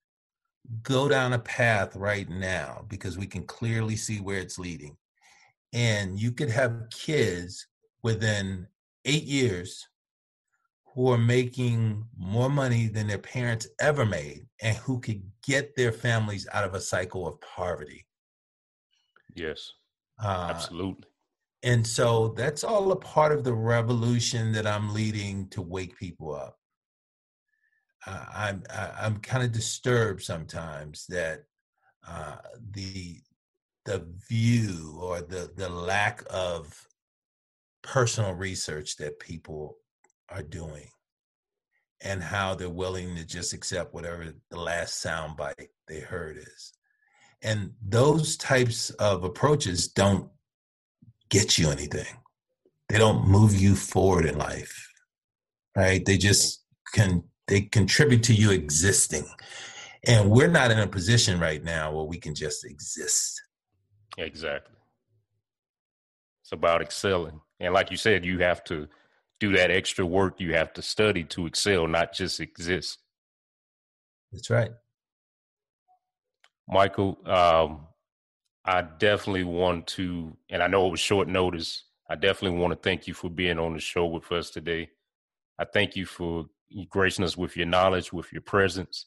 go 0.82 1.08
down 1.08 1.32
a 1.32 1.38
path 1.38 1.94
right 1.96 2.28
now 2.28 2.84
because 2.88 3.18
we 3.18 3.26
can 3.26 3.44
clearly 3.44 3.96
see 3.96 4.20
where 4.20 4.38
it's 4.38 4.58
leading. 4.58 4.96
And 5.72 6.18
you 6.18 6.32
could 6.32 6.50
have 6.50 6.88
kids 6.90 7.66
within 8.02 8.66
eight 9.04 9.24
years 9.24 9.86
who 10.94 11.10
are 11.10 11.18
making 11.18 12.04
more 12.16 12.48
money 12.48 12.86
than 12.86 13.08
their 13.08 13.18
parents 13.18 13.66
ever 13.80 14.06
made 14.06 14.46
and 14.62 14.76
who 14.76 15.00
could 15.00 15.22
get 15.44 15.74
their 15.74 15.90
families 15.90 16.46
out 16.52 16.64
of 16.64 16.74
a 16.74 16.80
cycle 16.80 17.26
of 17.26 17.40
poverty. 17.40 18.06
Yes, 19.34 19.72
uh, 20.22 20.46
absolutely. 20.50 21.08
And 21.64 21.84
so 21.84 22.34
that's 22.36 22.62
all 22.62 22.92
a 22.92 22.96
part 22.96 23.32
of 23.32 23.42
the 23.42 23.54
revolution 23.54 24.52
that 24.52 24.66
I'm 24.66 24.94
leading 24.94 25.48
to 25.48 25.62
wake 25.62 25.98
people 25.98 26.34
up. 26.34 26.58
Uh, 28.06 28.24
I'm 28.34 28.62
I'm 28.70 29.18
kind 29.18 29.44
of 29.44 29.52
disturbed 29.52 30.22
sometimes 30.22 31.06
that 31.08 31.44
uh, 32.06 32.36
the 32.72 33.20
the 33.84 34.06
view 34.28 34.98
or 35.00 35.20
the 35.20 35.50
the 35.56 35.68
lack 35.68 36.22
of 36.30 36.86
personal 37.82 38.32
research 38.32 38.96
that 38.96 39.18
people 39.18 39.76
are 40.30 40.42
doing 40.42 40.88
and 42.00 42.22
how 42.22 42.54
they're 42.54 42.68
willing 42.68 43.14
to 43.16 43.24
just 43.24 43.52
accept 43.52 43.94
whatever 43.94 44.32
the 44.50 44.60
last 44.60 45.04
soundbite 45.04 45.68
they 45.88 46.00
heard 46.00 46.36
is. 46.36 46.72
And 47.42 47.72
those 47.86 48.36
types 48.36 48.90
of 48.90 49.24
approaches 49.24 49.88
don't 49.88 50.30
get 51.28 51.58
you 51.58 51.70
anything. 51.70 52.06
They 52.88 52.98
don't 52.98 53.28
move 53.28 53.54
you 53.54 53.74
forward 53.74 54.26
in 54.26 54.38
life. 54.38 54.90
Right? 55.76 56.04
They 56.04 56.16
just 56.16 56.62
can 56.92 57.24
they 57.46 57.62
contribute 57.62 58.22
to 58.24 58.34
you 58.34 58.50
existing. 58.50 59.26
And 60.06 60.30
we're 60.30 60.48
not 60.48 60.70
in 60.70 60.78
a 60.78 60.86
position 60.86 61.40
right 61.40 61.62
now 61.62 61.92
where 61.92 62.04
we 62.04 62.18
can 62.18 62.34
just 62.34 62.64
exist. 62.64 63.40
Exactly. 64.18 64.76
It's 66.42 66.52
about 66.52 66.82
excelling. 66.82 67.40
And 67.60 67.72
like 67.72 67.90
you 67.90 67.96
said, 67.96 68.24
you 68.24 68.38
have 68.40 68.62
to 68.64 68.86
do 69.40 69.56
that 69.56 69.70
extra 69.70 70.04
work. 70.04 70.40
You 70.40 70.54
have 70.54 70.72
to 70.74 70.82
study 70.82 71.24
to 71.24 71.46
excel, 71.46 71.86
not 71.88 72.12
just 72.12 72.40
exist. 72.40 72.98
That's 74.30 74.50
right. 74.50 74.70
Michael, 76.68 77.18
um, 77.26 77.86
I 78.64 78.82
definitely 78.82 79.44
want 79.44 79.86
to, 79.88 80.36
and 80.50 80.62
I 80.62 80.66
know 80.66 80.86
it 80.86 80.90
was 80.90 81.00
short 81.00 81.28
notice. 81.28 81.84
I 82.08 82.14
definitely 82.14 82.58
want 82.58 82.72
to 82.72 82.78
thank 82.78 83.06
you 83.06 83.14
for 83.14 83.28
being 83.30 83.58
on 83.58 83.74
the 83.74 83.80
show 83.80 84.06
with 84.06 84.30
us 84.32 84.50
today. 84.50 84.90
I 85.58 85.64
thank 85.64 85.96
you 85.96 86.06
for 86.06 86.46
gracing 86.90 87.24
us 87.24 87.36
with 87.36 87.56
your 87.56 87.66
knowledge, 87.66 88.12
with 88.12 88.32
your 88.32 88.42
presence. 88.42 89.06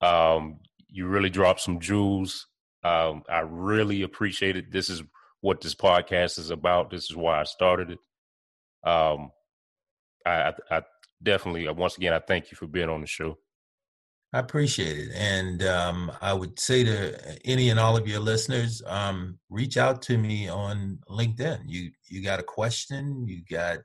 Um, 0.00 0.60
you 0.88 1.06
really 1.06 1.30
dropped 1.30 1.60
some 1.60 1.80
jewels. 1.80 2.46
Um, 2.82 3.22
I 3.28 3.40
really 3.40 4.02
appreciate 4.02 4.56
it. 4.56 4.72
This 4.72 4.88
is 4.88 5.02
what 5.40 5.60
this 5.60 5.74
podcast 5.74 6.38
is 6.38 6.50
about. 6.50 6.90
This 6.90 7.04
is 7.04 7.16
why 7.16 7.40
I 7.40 7.44
started 7.44 7.90
it. 7.90 7.98
Um, 8.88 9.30
I, 10.26 10.52
I 10.70 10.82
definitely, 11.22 11.68
uh, 11.68 11.74
once 11.74 11.96
again, 11.96 12.12
I 12.12 12.18
thank 12.18 12.50
you 12.50 12.56
for 12.56 12.66
being 12.66 12.88
on 12.88 13.00
the 13.00 13.06
show. 13.06 13.38
I 14.32 14.38
appreciate 14.38 14.96
it. 14.96 15.10
And 15.14 15.62
um, 15.64 16.12
I 16.20 16.32
would 16.32 16.58
say 16.58 16.84
to 16.84 17.38
any 17.44 17.70
and 17.70 17.80
all 17.80 17.96
of 17.96 18.06
your 18.06 18.20
listeners, 18.20 18.80
um, 18.86 19.38
reach 19.48 19.76
out 19.76 20.02
to 20.02 20.16
me 20.16 20.48
on 20.48 21.00
LinkedIn. 21.08 21.62
You 21.66 21.90
you 22.08 22.22
got 22.22 22.38
a 22.38 22.44
question, 22.44 23.26
you 23.26 23.42
got 23.50 23.78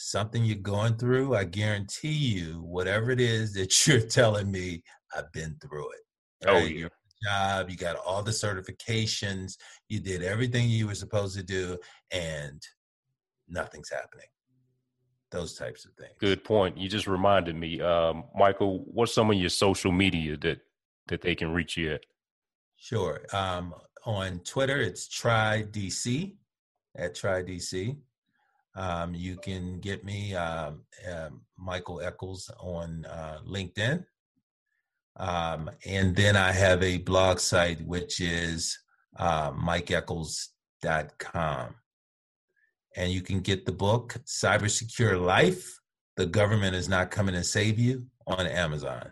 something 0.00 0.44
you're 0.44 0.56
going 0.56 0.96
through, 0.96 1.34
I 1.34 1.44
guarantee 1.44 2.08
you, 2.08 2.62
whatever 2.62 3.10
it 3.10 3.20
is 3.20 3.52
that 3.54 3.74
you're 3.86 4.00
telling 4.00 4.50
me, 4.50 4.82
I've 5.16 5.30
been 5.32 5.56
through 5.60 5.90
it. 5.92 6.00
Oh, 6.46 6.54
right? 6.54 6.62
Oh, 6.62 6.66
yeah. 6.66 6.88
Job, 7.22 7.68
you 7.68 7.76
got 7.76 7.96
all 7.96 8.22
the 8.22 8.30
certifications, 8.30 9.58
you 9.90 10.00
did 10.00 10.22
everything 10.22 10.70
you 10.70 10.86
were 10.86 10.94
supposed 10.94 11.36
to 11.36 11.42
do, 11.42 11.76
and 12.10 12.62
nothing's 13.46 13.90
happening 13.90 14.26
those 15.30 15.54
types 15.54 15.84
of 15.84 15.92
things. 15.92 16.14
Good 16.18 16.44
point. 16.44 16.76
You 16.76 16.88
just 16.88 17.06
reminded 17.06 17.56
me, 17.56 17.80
um, 17.80 18.24
Michael. 18.34 18.84
What's 18.86 19.14
some 19.14 19.30
of 19.30 19.36
your 19.36 19.48
social 19.48 19.92
media 19.92 20.36
that 20.38 20.60
that 21.08 21.22
they 21.22 21.34
can 21.34 21.52
reach 21.52 21.76
you 21.76 21.92
at? 21.92 22.00
Sure. 22.76 23.20
Um, 23.32 23.74
on 24.04 24.40
Twitter, 24.40 24.80
it's 24.80 25.08
try 25.08 25.64
DC 25.70 26.34
at 26.96 27.14
try 27.14 27.42
DC. 27.42 27.96
Um, 28.76 29.14
you 29.14 29.36
can 29.36 29.80
get 29.80 30.04
me 30.04 30.34
um, 30.34 30.82
uh, 31.10 31.30
Michael 31.58 32.00
Echols 32.00 32.50
on 32.60 33.04
uh, 33.06 33.38
LinkedIn. 33.46 34.04
Um, 35.16 35.70
and 35.84 36.14
then 36.14 36.36
I 36.36 36.52
have 36.52 36.82
a 36.82 36.98
blog 36.98 37.40
site 37.40 37.84
which 37.84 38.20
is 38.20 38.78
uh, 39.18 39.50
mikeechols.com 39.52 41.74
and 42.96 43.12
you 43.12 43.20
can 43.20 43.40
get 43.40 43.66
the 43.66 43.72
book 43.72 44.16
Cyber 44.26 44.70
Secure 44.70 45.16
Life. 45.16 45.78
The 46.16 46.26
government 46.26 46.74
is 46.74 46.88
not 46.88 47.10
coming 47.10 47.34
to 47.34 47.44
save 47.44 47.78
you 47.78 48.06
on 48.26 48.46
Amazon. 48.46 49.10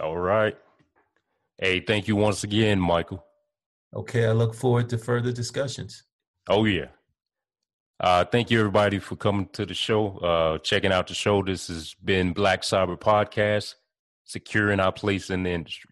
All 0.00 0.18
right. 0.18 0.56
Hey, 1.58 1.80
thank 1.80 2.08
you 2.08 2.16
once 2.16 2.44
again, 2.44 2.80
Michael. 2.80 3.24
Okay, 3.94 4.26
I 4.26 4.32
look 4.32 4.54
forward 4.54 4.88
to 4.90 4.98
further 4.98 5.32
discussions. 5.32 6.04
Oh 6.48 6.64
yeah. 6.64 6.86
Uh, 8.00 8.24
thank 8.24 8.50
you 8.50 8.58
everybody 8.58 8.98
for 8.98 9.14
coming 9.14 9.46
to 9.52 9.66
the 9.66 9.74
show, 9.74 10.16
uh, 10.18 10.56
checking 10.58 10.90
out 10.90 11.06
the 11.06 11.14
show. 11.14 11.42
This 11.42 11.68
has 11.68 11.94
been 12.02 12.32
Black 12.32 12.62
Cyber 12.62 12.98
Podcast, 12.98 13.74
securing 14.24 14.80
our 14.80 14.90
place 14.90 15.28
in 15.28 15.42
the 15.42 15.50
industry. 15.50 15.90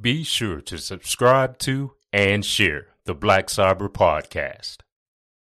Be 0.00 0.24
sure 0.24 0.62
to 0.62 0.78
subscribe 0.78 1.58
to 1.58 1.92
and 2.10 2.42
share 2.42 2.86
the 3.04 3.14
Black 3.14 3.48
Cyber 3.48 3.90
Podcast. 3.90 4.78